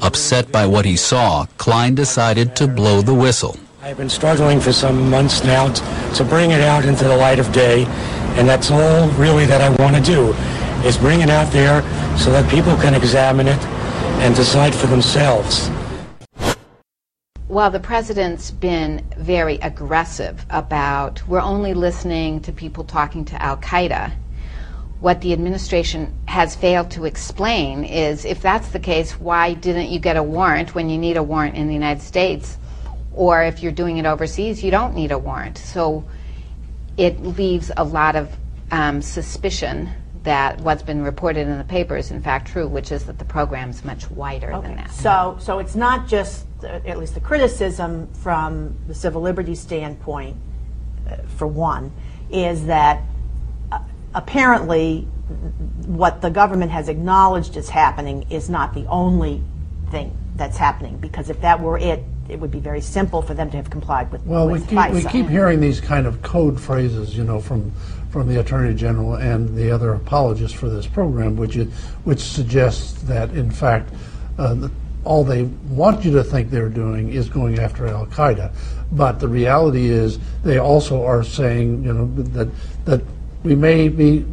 [0.01, 3.57] Upset by what he saw, Klein decided to blow the whistle.
[3.83, 5.73] I've been struggling for some months now
[6.13, 7.85] to bring it out into the light of day,
[8.37, 10.33] and that's all really that I want to do,
[10.87, 11.81] is bring it out there
[12.15, 13.57] so that people can examine it
[14.21, 15.69] and decide for themselves.
[17.47, 23.57] While the president's been very aggressive about we're only listening to people talking to Al
[23.57, 24.13] Qaeda,
[24.99, 29.97] what the administration has failed to explain is if that's the case, why didn't you
[29.97, 32.59] get a warrant when you need a warrant in the United States?
[33.13, 35.57] Or if you're doing it overseas, you don't need a warrant.
[35.57, 36.05] So
[36.97, 38.35] it leaves a lot of
[38.71, 39.89] um, suspicion
[40.23, 43.25] that what's been reported in the paper is in fact true, which is that the
[43.25, 44.91] program's much wider than that.
[44.91, 50.37] So, so it's not just, uh, at least the criticism from the civil liberties standpoint,
[51.09, 51.91] uh, for one,
[52.29, 53.01] is that
[53.71, 53.79] uh,
[54.13, 55.07] apparently
[55.87, 59.41] what the government has acknowledged is happening is not the only
[59.89, 60.97] thing that's happening.
[60.97, 64.11] Because if that were it, it would be very simple for them to have complied
[64.11, 64.25] with.
[64.25, 67.71] Well, we with keep, we keep hearing these kind of code phrases, you know, from
[68.09, 71.55] from the Attorney General and the other apologists for this program, which
[72.03, 73.93] which suggests that in fact
[74.37, 74.71] uh, the,
[75.03, 78.53] all they want you to think they're doing is going after Al Qaeda,
[78.91, 82.49] but the reality is they also are saying, you know, that
[82.85, 83.01] that
[83.43, 84.25] we may be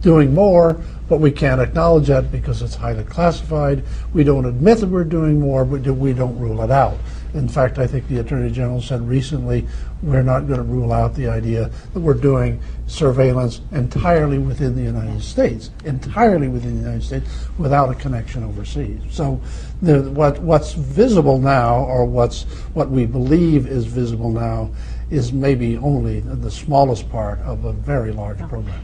[0.00, 3.84] doing more, but we can't acknowledge that because it's highly classified.
[4.12, 6.96] We don't admit that we're doing more, but we don't rule it out.
[7.34, 9.66] In fact, I think the Attorney General said recently
[10.02, 14.82] we're not going to rule out the idea that we're doing surveillance entirely within the
[14.82, 19.00] United States, entirely within the United States, without a connection overseas.
[19.10, 19.40] So,
[19.80, 22.42] the, what what's visible now, or what's
[22.74, 24.70] what we believe is visible now,
[25.10, 28.82] is maybe only the smallest part of a very large program.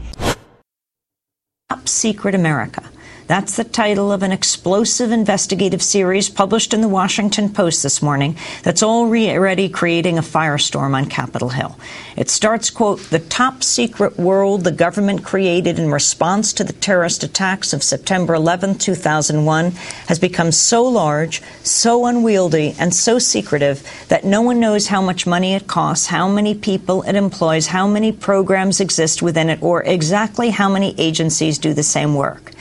[1.69, 2.83] Top Secret America.
[3.29, 8.35] That's the title of an explosive investigative series published in the Washington Post this morning
[8.63, 11.77] that's already creating a firestorm on Capitol Hill.
[12.17, 17.23] It starts, quote, the top secret world the government created in response to the terrorist
[17.23, 19.71] attacks of September 11, 2001
[20.07, 25.27] has become so large, so unwieldy, and so secretive that no one knows how much
[25.27, 29.83] money it costs, how many people it employs, how many programs exist within it, or
[29.83, 32.53] exactly how many agencies do the same work.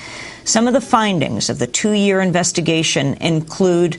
[0.48, 3.98] Some of the findings of the two year investigation include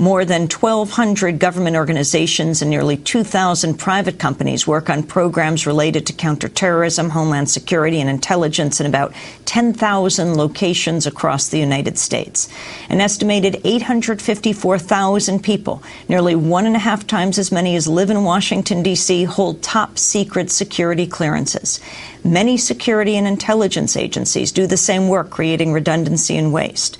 [0.00, 6.12] more than 1,200 government organizations and nearly 2,000 private companies work on programs related to
[6.14, 9.12] counterterrorism, homeland security, and intelligence in about
[9.44, 12.48] 10,000 locations across the United States.
[12.88, 18.24] An estimated 854,000 people, nearly one and a half times as many as live in
[18.24, 21.78] Washington, D.C., hold top secret security clearances.
[22.24, 26.98] Many security and intelligence agencies do the same work, creating redundancy and waste.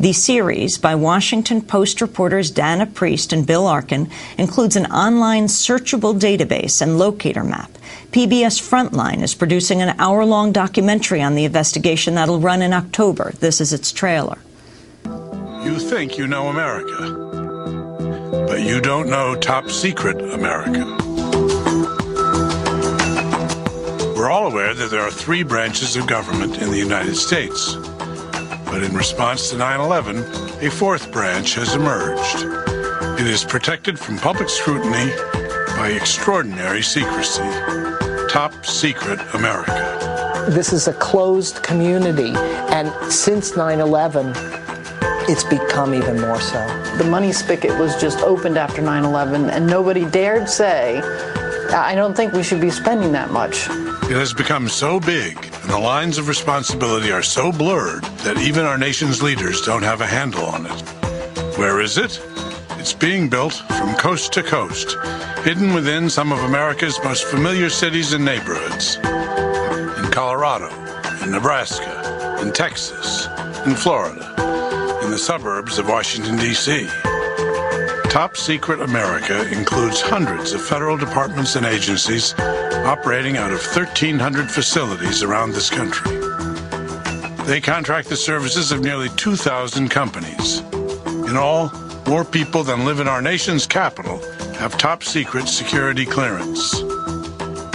[0.00, 6.18] The series by Washington Post reporters Dana Priest and Bill Arkin includes an online searchable
[6.18, 7.70] database and locator map.
[8.10, 13.32] PBS Frontline is producing an hour long documentary on the investigation that'll run in October.
[13.40, 14.38] This is its trailer.
[15.04, 17.10] You think you know America,
[18.48, 20.84] but you don't know top secret America.
[24.16, 27.76] We're all aware that there are three branches of government in the United States.
[28.72, 30.16] But in response to 9 11,
[30.64, 32.46] a fourth branch has emerged.
[33.20, 35.12] It is protected from public scrutiny
[35.76, 37.42] by extraordinary secrecy.
[38.30, 40.46] Top Secret America.
[40.48, 42.32] This is a closed community,
[42.72, 44.32] and since 9 11,
[45.28, 46.66] it's become even more so.
[46.96, 51.02] The money spigot was just opened after 9 11, and nobody dared say,
[51.74, 53.68] I don't think we should be spending that much.
[54.12, 58.66] It has become so big, and the lines of responsibility are so blurred that even
[58.66, 61.56] our nation's leaders don't have a handle on it.
[61.56, 62.20] Where is it?
[62.72, 64.98] It's being built from coast to coast,
[65.44, 68.96] hidden within some of America's most familiar cities and neighborhoods.
[68.96, 70.68] In Colorado,
[71.24, 73.28] in Nebraska, in Texas,
[73.64, 76.86] in Florida, in the suburbs of Washington, D.C.
[78.10, 82.34] Top Secret America includes hundreds of federal departments and agencies
[82.84, 86.18] operating out of 1,300 facilities around this country.
[87.46, 90.60] They contract the services of nearly 2,000 companies.
[91.28, 91.70] In all,
[92.06, 94.18] more people than live in our nation's capital
[94.54, 96.74] have top secret security clearance.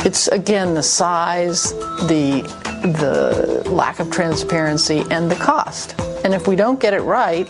[0.06, 1.72] It's again the size,
[2.08, 2.44] the
[2.84, 6.00] the lack of transparency, and the cost.
[6.24, 7.50] And if we don't get it right,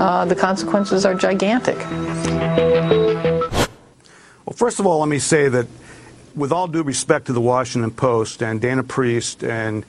[0.00, 1.78] uh, the consequences are gigantic.
[4.44, 5.66] Well, first of all, let me say that
[6.34, 9.84] with all due respect to the Washington Post and Dana Priest and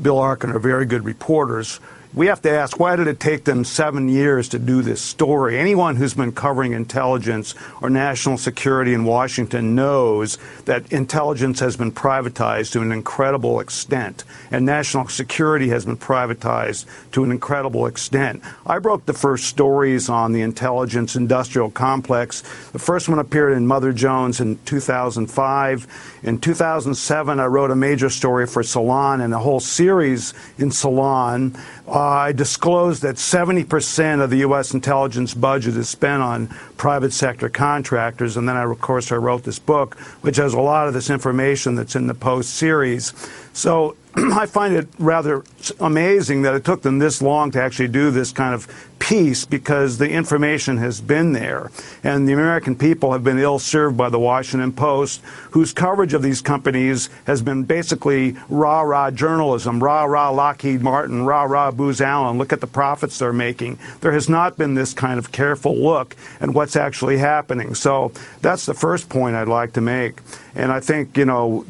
[0.00, 1.80] Bill Arkin are very good reporters,
[2.14, 5.58] we have to ask why did it take them seven years to do this story?
[5.58, 11.92] Anyone who's been covering intelligence or national security in Washington knows that intelligence has been
[11.92, 18.42] privatized to an incredible extent, and national security has been privatized to an incredible extent.
[18.66, 22.42] I broke the first stories on the intelligence industrial complex.
[22.72, 26.20] The first one appeared in Mother Jones in 2005.
[26.22, 31.54] In 2007, I wrote a major story for Salon and a whole series in Salon.
[31.90, 34.74] I disclosed that 70% of the U.S.
[34.74, 38.36] intelligence budget is spent on private sector contractors.
[38.36, 41.10] And then, I, of course, I wrote this book, which has a lot of this
[41.10, 43.12] information that's in the Post series.
[43.58, 45.42] So I find it rather
[45.80, 49.98] amazing that it took them this long to actually do this kind of piece because
[49.98, 51.70] the information has been there.
[52.02, 56.22] And the American people have been ill served by the Washington Post, whose coverage of
[56.22, 62.00] these companies has been basically rah rah journalism, rah rah Lockheed Martin, rah rah Booz
[62.00, 62.38] Allen.
[62.38, 63.78] Look at the profits they're making.
[64.00, 67.74] There has not been this kind of careful look at what's actually happening.
[67.74, 70.20] So that's the first point I'd like to make.
[70.54, 71.64] And I think, you know,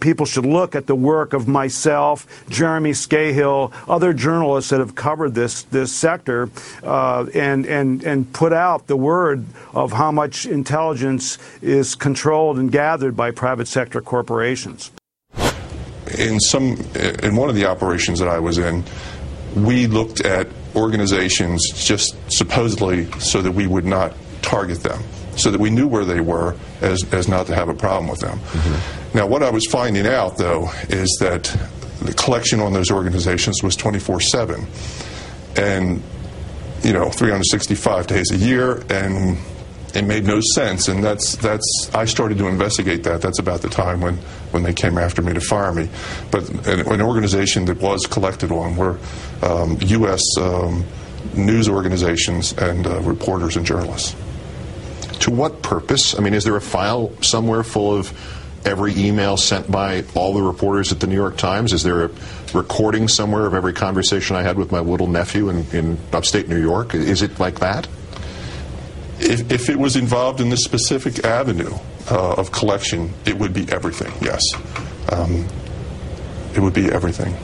[0.00, 5.34] people should look at the work of myself, Jeremy Scahill, other journalists that have covered
[5.34, 6.50] this, this sector
[6.82, 12.70] uh, and, and, and put out the word of how much intelligence is controlled and
[12.72, 14.90] gathered by private sector corporations.
[16.18, 16.78] In some,
[17.22, 18.82] in one of the operations that I was in,
[19.54, 25.02] we looked at organizations just supposedly so that we would not target them
[25.38, 28.20] so that we knew where they were as, as not to have a problem with
[28.20, 28.38] them.
[28.38, 29.16] Mm-hmm.
[29.18, 31.44] Now, what I was finding out, though, is that
[32.02, 34.66] the collection on those organizations was 24 7.
[35.56, 36.02] And,
[36.82, 39.38] you know, 365 days a year, and
[39.94, 40.88] it made no sense.
[40.88, 43.20] And that's, that's, I started to investigate that.
[43.20, 44.16] That's about the time when,
[44.52, 45.88] when they came after me to fire me.
[46.30, 48.98] But an, an organization that was collected on were
[49.42, 50.22] um, U.S.
[50.38, 50.84] Um,
[51.34, 54.14] news organizations and uh, reporters and journalists.
[55.28, 56.18] To what purpose?
[56.18, 58.10] I mean, is there a file somewhere full of
[58.64, 61.74] every email sent by all the reporters at the New York Times?
[61.74, 62.10] Is there a
[62.54, 66.58] recording somewhere of every conversation I had with my little nephew in, in upstate New
[66.58, 66.94] York?
[66.94, 67.86] Is it like that?
[69.18, 71.74] If, if it was involved in this specific avenue
[72.10, 74.42] uh, of collection, it would be everything, yes.
[75.12, 75.46] Um,
[76.54, 77.36] it would be everything.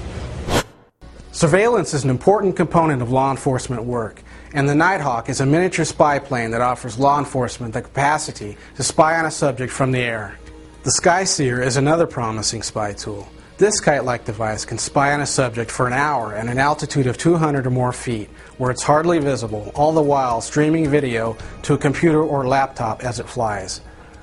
[1.33, 4.23] Surveillance is an important component of law enforcement work
[4.55, 8.85] and the Nighthawk is a miniature spy plane that offers law enforcement the capacity to
[8.85, 10.39] spy on a subject from the air.
[10.85, 13.29] The Skyseer is another promising spy tool.
[13.59, 17.19] This kite-like device can spy on a subject for an hour at an altitude of
[17.19, 18.29] 200 or more feet,
[18.59, 23.19] where it's hardly visible, all the while streaming video to a computer or laptop as
[23.19, 23.81] it flies.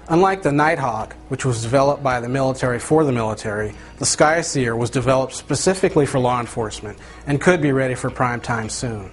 [0.07, 4.89] Unlike the Nighthawk, which was developed by the military for the military, the Skyseer was
[4.89, 9.11] developed specifically for law enforcement and could be ready for prime time soon.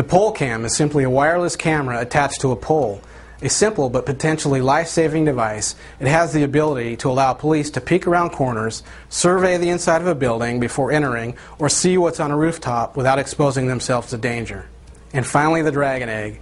[0.00, 3.02] The pole cam is simply a wireless camera attached to a pole.
[3.42, 7.82] A simple but potentially life saving device, it has the ability to allow police to
[7.82, 12.30] peek around corners, survey the inside of a building before entering, or see what's on
[12.30, 14.64] a rooftop without exposing themselves to danger.
[15.12, 16.40] And finally, the Dragon Egg.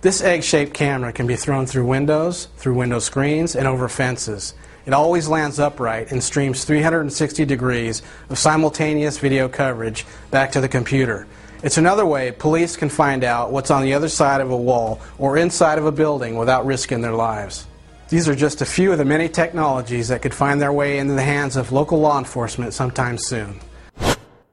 [0.00, 4.52] This egg shaped camera can be thrown through windows, through window screens, and over fences.
[4.84, 10.68] It always lands upright and streams 360 degrees of simultaneous video coverage back to the
[10.68, 11.28] computer.
[11.62, 15.00] It's another way police can find out what's on the other side of a wall
[15.18, 17.66] or inside of a building without risking their lives.
[18.08, 21.14] These are just a few of the many technologies that could find their way into
[21.14, 23.58] the hands of local law enforcement sometime soon.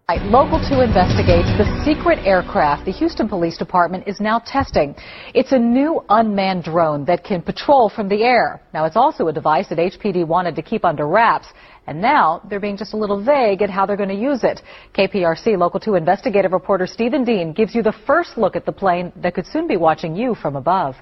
[0.09, 4.93] Local 2 investigates the secret aircraft the Houston Police Department is now testing.
[5.33, 8.61] It's a new unmanned drone that can patrol from the air.
[8.73, 11.47] Now, it's also a device that HPD wanted to keep under wraps.
[11.87, 14.61] And now they're being just a little vague at how they're going to use it.
[14.93, 19.13] KPRC Local 2 investigative reporter Stephen Dean gives you the first look at the plane
[19.15, 20.95] that could soon be watching you from above.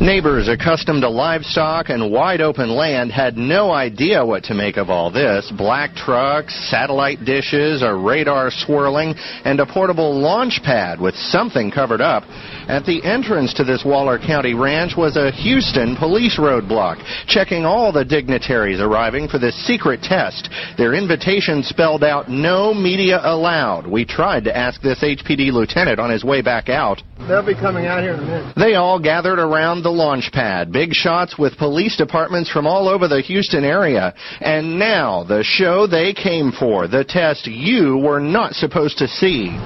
[0.00, 4.90] Neighbors accustomed to livestock and wide open land had no idea what to make of
[4.90, 5.50] all this.
[5.56, 9.14] Black trucks, satellite dishes, a radar swirling,
[9.46, 12.24] and a portable launch pad with something covered up.
[12.68, 17.90] At the entrance to this Waller County ranch was a Houston police roadblock, checking all
[17.90, 20.50] the dignitaries arriving for this secret test.
[20.76, 23.86] Their invitation spelled out no media allowed.
[23.86, 27.02] We tried to ask this HPD lieutenant on his way back out.
[27.28, 28.54] They'll be coming out here in a minute.
[28.56, 30.72] They all gathered around the launch pad.
[30.72, 34.12] Big shots with police departments from all over the Houston area.
[34.40, 39.56] And now, the show they came for, the test you were not supposed to see.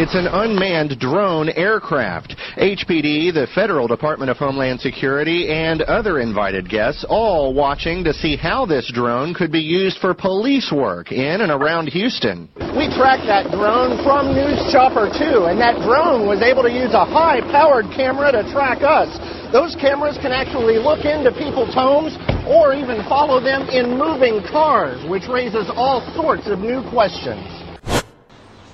[0.00, 2.34] It's an unmanned drone aircraft.
[2.56, 8.34] HPD, the Federal Department of Homeland Security, and other invited guests all watching to see
[8.34, 12.48] how this drone could be used for police work in and around Houston.
[12.72, 16.96] We tracked that drone from News Chopper 2, and that drone was able to use
[16.96, 19.12] a high powered camera to track us.
[19.52, 22.16] Those cameras can actually look into people's homes
[22.48, 27.44] or even follow them in moving cars, which raises all sorts of new questions.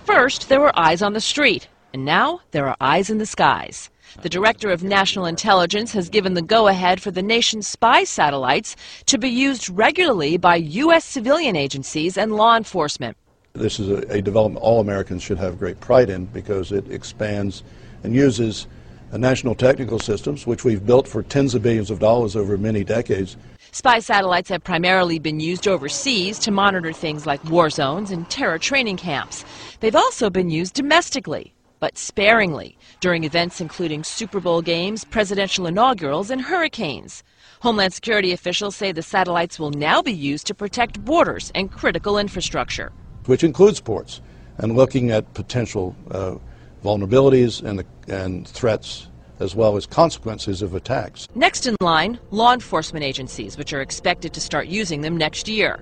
[0.06, 3.90] First, there were eyes on the street, and now there are eyes in the skies.
[4.22, 8.76] The Director of National Intelligence has given the go ahead for the nation's spy satellites
[9.06, 11.04] to be used regularly by U.S.
[11.04, 13.16] civilian agencies and law enforcement.
[13.54, 17.64] This is a, a development all Americans should have great pride in because it expands
[18.04, 18.68] and uses
[19.12, 23.36] national technical systems, which we've built for tens of billions of dollars over many decades.
[23.76, 28.58] Spy satellites have primarily been used overseas to monitor things like war zones and terror
[28.58, 29.44] training camps.
[29.80, 36.30] They've also been used domestically, but sparingly, during events including Super Bowl games, presidential inaugurals,
[36.30, 37.22] and hurricanes.
[37.60, 42.16] Homeland Security officials say the satellites will now be used to protect borders and critical
[42.16, 42.92] infrastructure.
[43.26, 44.22] Which includes ports,
[44.56, 46.36] and looking at potential uh,
[46.82, 49.08] vulnerabilities and, the, and threats
[49.40, 51.28] as well as consequences of attacks.
[51.34, 55.80] Next in line, law enforcement agencies, which are expected to start using them next year.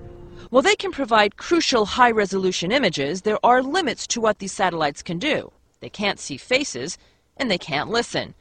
[0.49, 5.01] While they can provide crucial high resolution images, there are limits to what these satellites
[5.01, 5.51] can do.
[5.79, 6.97] They can't see faces,
[7.37, 8.33] and they can't listen.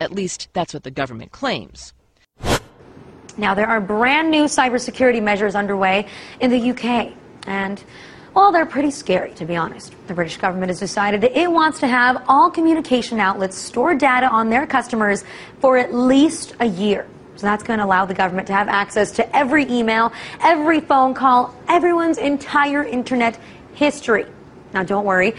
[0.00, 1.92] At least that's what the government claims.
[3.36, 6.06] Now, there are brand new cybersecurity measures underway
[6.40, 7.12] in the UK.
[7.46, 7.82] And
[8.34, 9.94] well, they're pretty scary, to be honest.
[10.06, 14.28] The British government has decided that it wants to have all communication outlets store data
[14.28, 15.24] on their customers
[15.60, 17.06] for at least a year.
[17.36, 20.12] So that's going to allow the government to have access to every email,
[20.42, 23.38] every phone call, everyone's entire internet
[23.74, 24.26] history.
[24.74, 25.34] Now, don't worry.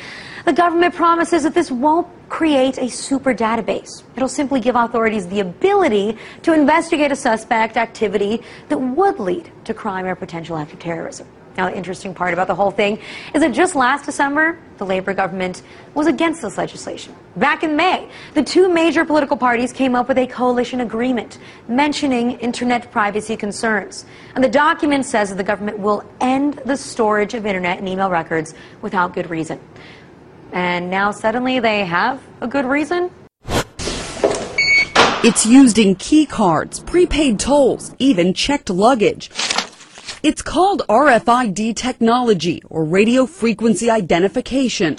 [0.45, 4.03] The government promises that this won't create a super database.
[4.15, 9.73] It'll simply give authorities the ability to investigate a suspect activity that would lead to
[9.73, 11.27] crime or potential act of terrorism.
[11.59, 12.99] Now, the interesting part about the whole thing
[13.33, 15.61] is that just last December, the Labour government
[15.93, 17.13] was against this legislation.
[17.35, 21.37] Back in May, the two major political parties came up with a coalition agreement
[21.67, 24.05] mentioning internet privacy concerns.
[24.35, 28.09] And the document says that the government will end the storage of internet and email
[28.09, 29.59] records without good reason.
[30.53, 33.11] And now suddenly they have a good reason?
[35.21, 39.29] It's used in key cards, prepaid tolls, even checked luggage.
[40.21, 44.97] It's called RFID technology, or radio frequency identification.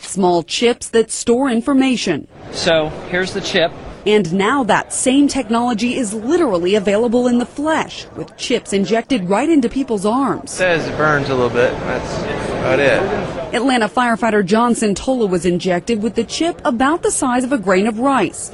[0.00, 2.28] Small chips that store information.
[2.52, 3.72] So, here's the chip.
[4.06, 9.48] And now that same technology is literally available in the flesh, with chips injected right
[9.48, 10.52] into people's arms.
[10.52, 11.72] It says it burns a little bit.
[11.80, 13.54] That's about it.
[13.54, 17.86] Atlanta firefighter John Santola was injected with the chip about the size of a grain
[17.86, 18.50] of rice.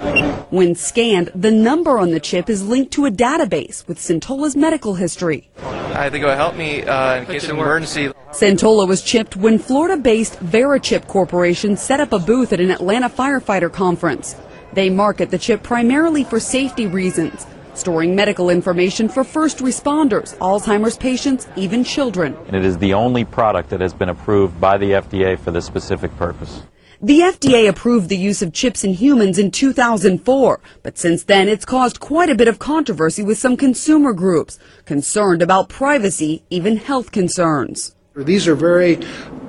[0.51, 4.95] When scanned, the number on the chip is linked to a database with Santola's medical
[4.95, 5.49] history.
[5.63, 8.11] I had to go help me uh, in case of emergency.
[8.31, 13.73] Santola was chipped when Florida-based Verichip Corporation set up a booth at an Atlanta firefighter
[13.73, 14.35] conference.
[14.77, 20.99] They market the chip primarily for safety reasons, storing medical information for first responders, Alzheimer's
[20.99, 22.37] patients, even children.
[22.47, 25.65] And it is the only product that has been approved by the FDA for this
[25.65, 26.61] specific purpose.
[27.01, 31.65] The FDA approved the use of chips in humans in 2004, but since then it's
[31.65, 37.13] caused quite a bit of controversy with some consumer groups concerned about privacy, even health
[37.13, 37.97] concerns.
[38.15, 38.99] These are very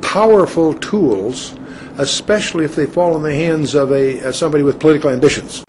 [0.01, 1.53] powerful tools,
[1.97, 5.63] especially if they fall in the hands of a, uh, somebody with political ambitions.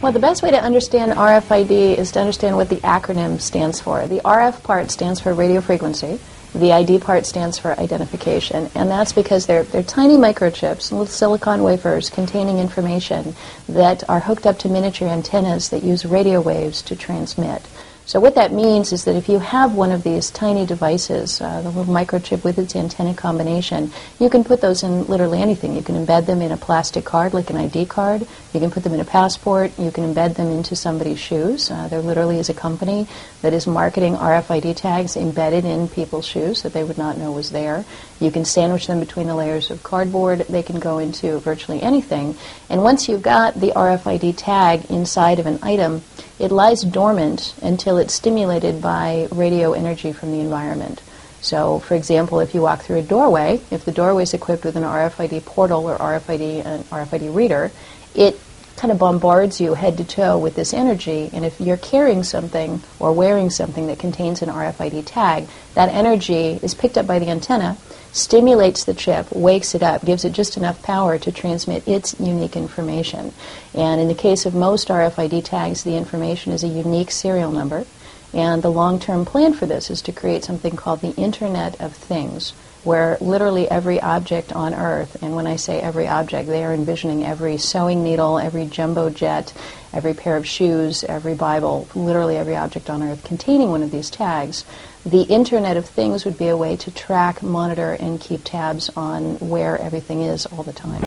[0.00, 4.06] Well, the best way to understand RFID is to understand what the acronym stands for.
[4.06, 6.20] The RF part stands for radio frequency,
[6.54, 11.62] The ID part stands for identification, and that's because they're, they're tiny microchips, little silicon
[11.62, 13.34] wafers containing information
[13.68, 17.68] that are hooked up to miniature antennas that use radio waves to transmit.
[18.08, 21.60] So what that means is that if you have one of these tiny devices, uh,
[21.60, 25.76] the little microchip with its antenna combination, you can put those in literally anything.
[25.76, 28.26] You can embed them in a plastic card, like an ID card.
[28.54, 29.78] You can put them in a passport.
[29.78, 31.70] You can embed them into somebody's shoes.
[31.70, 33.06] Uh, there literally is a company
[33.42, 37.50] that is marketing RFID tags embedded in people's shoes that they would not know was
[37.50, 37.84] there.
[38.20, 40.46] You can sandwich them between the layers of cardboard.
[40.48, 42.38] They can go into virtually anything.
[42.70, 46.02] And once you've got the RFID tag inside of an item,
[46.38, 51.02] it lies dormant until it's stimulated by radio energy from the environment.
[51.40, 54.76] So, for example, if you walk through a doorway, if the doorway is equipped with
[54.76, 57.70] an RFID portal or RFID an RFID reader,
[58.14, 58.38] it
[58.76, 61.30] kind of bombards you head to toe with this energy.
[61.32, 66.58] And if you're carrying something or wearing something that contains an RFID tag, that energy
[66.62, 67.76] is picked up by the antenna,
[68.18, 72.56] stimulates the chip, wakes it up, gives it just enough power to transmit its unique
[72.56, 73.32] information.
[73.74, 77.86] And in the case of most RFID tags, the information is a unique serial number.
[78.32, 81.94] And the long term plan for this is to create something called the Internet of
[81.94, 82.52] Things
[82.84, 87.24] where literally every object on Earth, and when I say every object, they are envisioning
[87.24, 89.52] every sewing needle, every jumbo jet,
[89.92, 94.10] every pair of shoes, every Bible, literally every object on Earth containing one of these
[94.10, 94.64] tags.
[95.04, 99.34] The Internet of Things would be a way to track, monitor, and keep tabs on
[99.38, 101.04] where everything is all the time.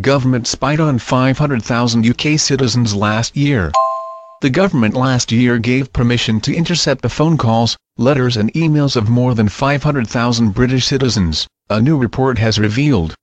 [0.00, 3.72] Government spied on 500,000 UK citizens last year.
[4.40, 9.08] The government last year gave permission to intercept the phone calls, letters and emails of
[9.08, 13.16] more than 500,000 British citizens, a new report has revealed.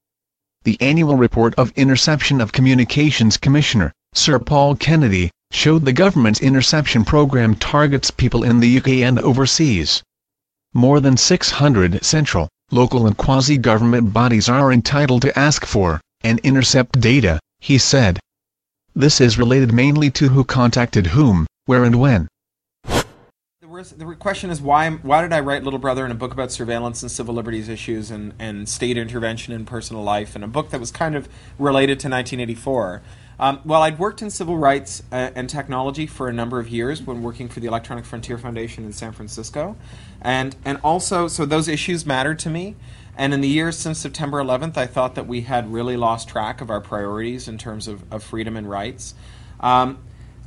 [0.64, 7.02] The annual report of Interception of Communications Commissioner, Sir Paul Kennedy, showed the government's interception
[7.02, 10.02] program targets people in the UK and overseas.
[10.74, 17.00] More than 600 central, local and quasi-government bodies are entitled to ask for, and intercept
[17.00, 18.18] data, he said.
[18.98, 22.28] This is related mainly to who contacted whom, where and when.
[23.60, 27.02] The question is why why did I write Little Brother in a book about surveillance
[27.02, 30.80] and civil liberties issues and, and state intervention in personal life and a book that
[30.80, 31.28] was kind of
[31.58, 33.02] related to 1984?
[33.38, 37.02] Um, well, I'd worked in civil rights uh, and technology for a number of years
[37.02, 39.76] when working for the Electronic Frontier Foundation in San Francisco,
[40.22, 42.76] and and also so those issues mattered to me.
[43.16, 46.60] And in the years since September 11th, I thought that we had really lost track
[46.60, 49.14] of our priorities in terms of, of freedom and rights.
[49.60, 49.98] Um,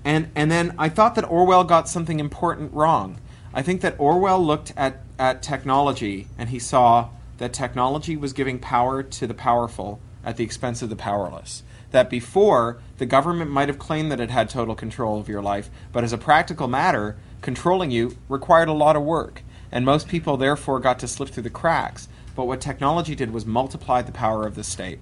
[0.05, 3.19] and, and then I thought that Orwell got something important wrong.
[3.53, 7.09] I think that Orwell looked at, at technology and he saw
[7.39, 11.63] that technology was giving power to the powerful at the expense of the powerless.
[11.91, 15.71] That before, the government might have claimed that it had total control of your life,
[15.91, 19.41] but as a practical matter, controlling you required a lot of work.
[19.71, 22.07] And most people, therefore, got to slip through the cracks.
[22.39, 24.99] But what technology did was multiply the power of the state.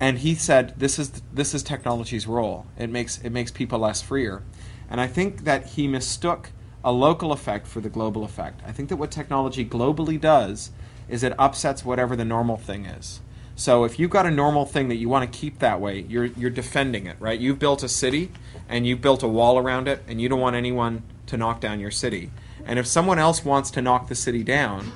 [0.00, 2.66] And he said, "This is this is technology's role.
[2.76, 4.42] It makes it makes people less freer."
[4.90, 6.50] And I think that he mistook
[6.82, 8.60] a local effect for the global effect.
[8.66, 10.72] I think that what technology globally does
[11.08, 13.20] is it upsets whatever the normal thing is.
[13.54, 16.24] So if you've got a normal thing that you want to keep that way, you're
[16.24, 17.38] you're defending it, right?
[17.38, 18.32] You've built a city
[18.68, 21.78] and you've built a wall around it and you don't want anyone to knock down
[21.78, 22.32] your city.
[22.66, 24.90] And if someone else wants to knock the city down,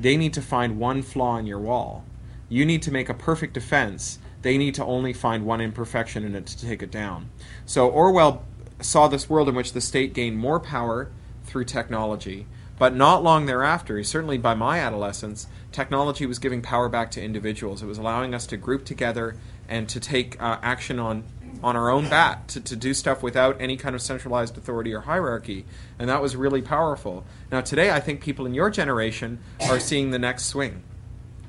[0.00, 2.04] they need to find one flaw in your wall.
[2.48, 4.18] You need to make a perfect defense.
[4.42, 7.30] They need to only find one imperfection in it to take it down.
[7.66, 8.44] So Orwell
[8.80, 11.10] saw this world in which the state gained more power
[11.44, 12.46] through technology.
[12.78, 17.82] But not long thereafter, certainly by my adolescence, technology was giving power back to individuals.
[17.82, 19.36] It was allowing us to group together
[19.68, 21.24] and to take uh, action on
[21.62, 25.00] on our own bat to, to do stuff without any kind of centralized authority or
[25.00, 25.64] hierarchy.
[25.98, 27.24] And that was really powerful.
[27.52, 29.38] Now, today, I think people in your generation
[29.68, 30.82] are seeing the next swing,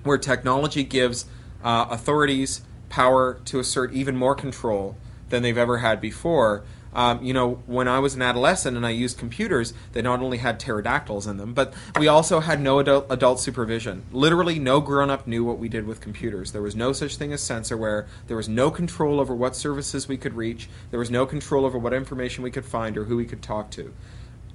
[0.04, 1.26] where technology gives
[1.64, 4.98] uh, authorities power to assert even more control
[5.30, 6.64] than they've ever had before.
[6.94, 10.40] Um, you know, when I was an adolescent and I used computers, they not only
[10.40, 14.04] had pterodactyls in them, but we also had no adult, adult supervision.
[14.12, 16.52] Literally, no grown up knew what we did with computers.
[16.52, 18.08] There was no such thing as censorware.
[18.28, 20.70] There was no control over what services we could reach.
[20.90, 23.72] There was no control over what information we could find or who we could talk
[23.72, 23.94] to.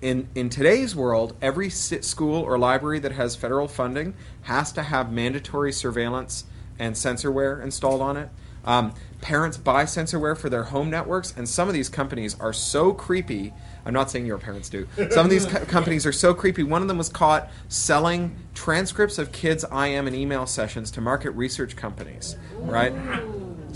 [0.03, 4.13] In, in today's world, every school or library that has federal funding
[4.43, 6.45] has to have mandatory surveillance
[6.79, 8.29] and censorware installed on it.
[8.67, 12.93] Um, parents buy censorware for their home networks, and some of these companies are so
[12.93, 13.53] creepy.
[13.85, 14.87] I'm not saying your parents do.
[15.11, 16.63] Some of these co- companies are so creepy.
[16.63, 21.31] One of them was caught selling transcripts of kids' IM and email sessions to market
[21.31, 22.93] research companies, right?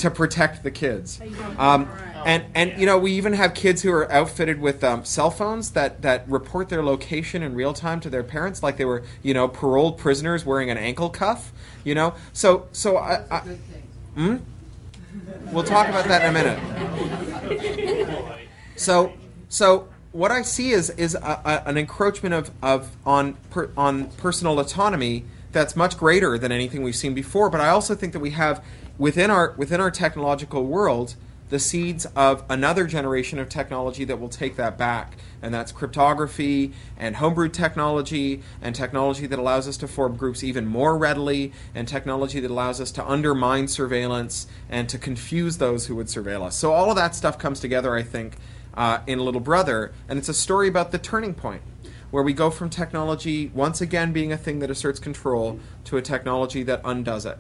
[0.01, 1.21] to protect the kids.
[1.59, 1.89] Um,
[2.25, 5.71] and and you know we even have kids who are outfitted with um, cell phones
[5.73, 9.35] that that report their location in real time to their parents, like they were you
[9.35, 11.53] know paroled prisoners wearing an ankle cuff.
[11.85, 13.25] You know, so so I.
[13.31, 13.41] I
[14.15, 14.37] hmm?
[15.53, 16.59] We'll talk about that in a minute.
[18.77, 19.13] So
[19.49, 24.07] so what I see is is a, a, an encroachment of, of on per, on
[24.13, 27.51] personal autonomy that's much greater than anything we've seen before.
[27.51, 28.65] But I also think that we have
[28.99, 31.17] within our within our technological world
[31.51, 36.73] the seeds of another generation of technology that will take that back, and that's cryptography
[36.97, 41.87] and homebrewed technology and technology that allows us to form groups even more readily, and
[41.87, 46.57] technology that allows us to undermine surveillance and to confuse those who would surveil us.
[46.57, 48.37] So all of that stuff comes together, I think,
[48.75, 51.63] uh, in Little Brother, and it's a story about the turning point
[52.13, 56.03] where we go from technology once again being a thing that asserts control to a
[56.03, 57.39] technology that undoes it.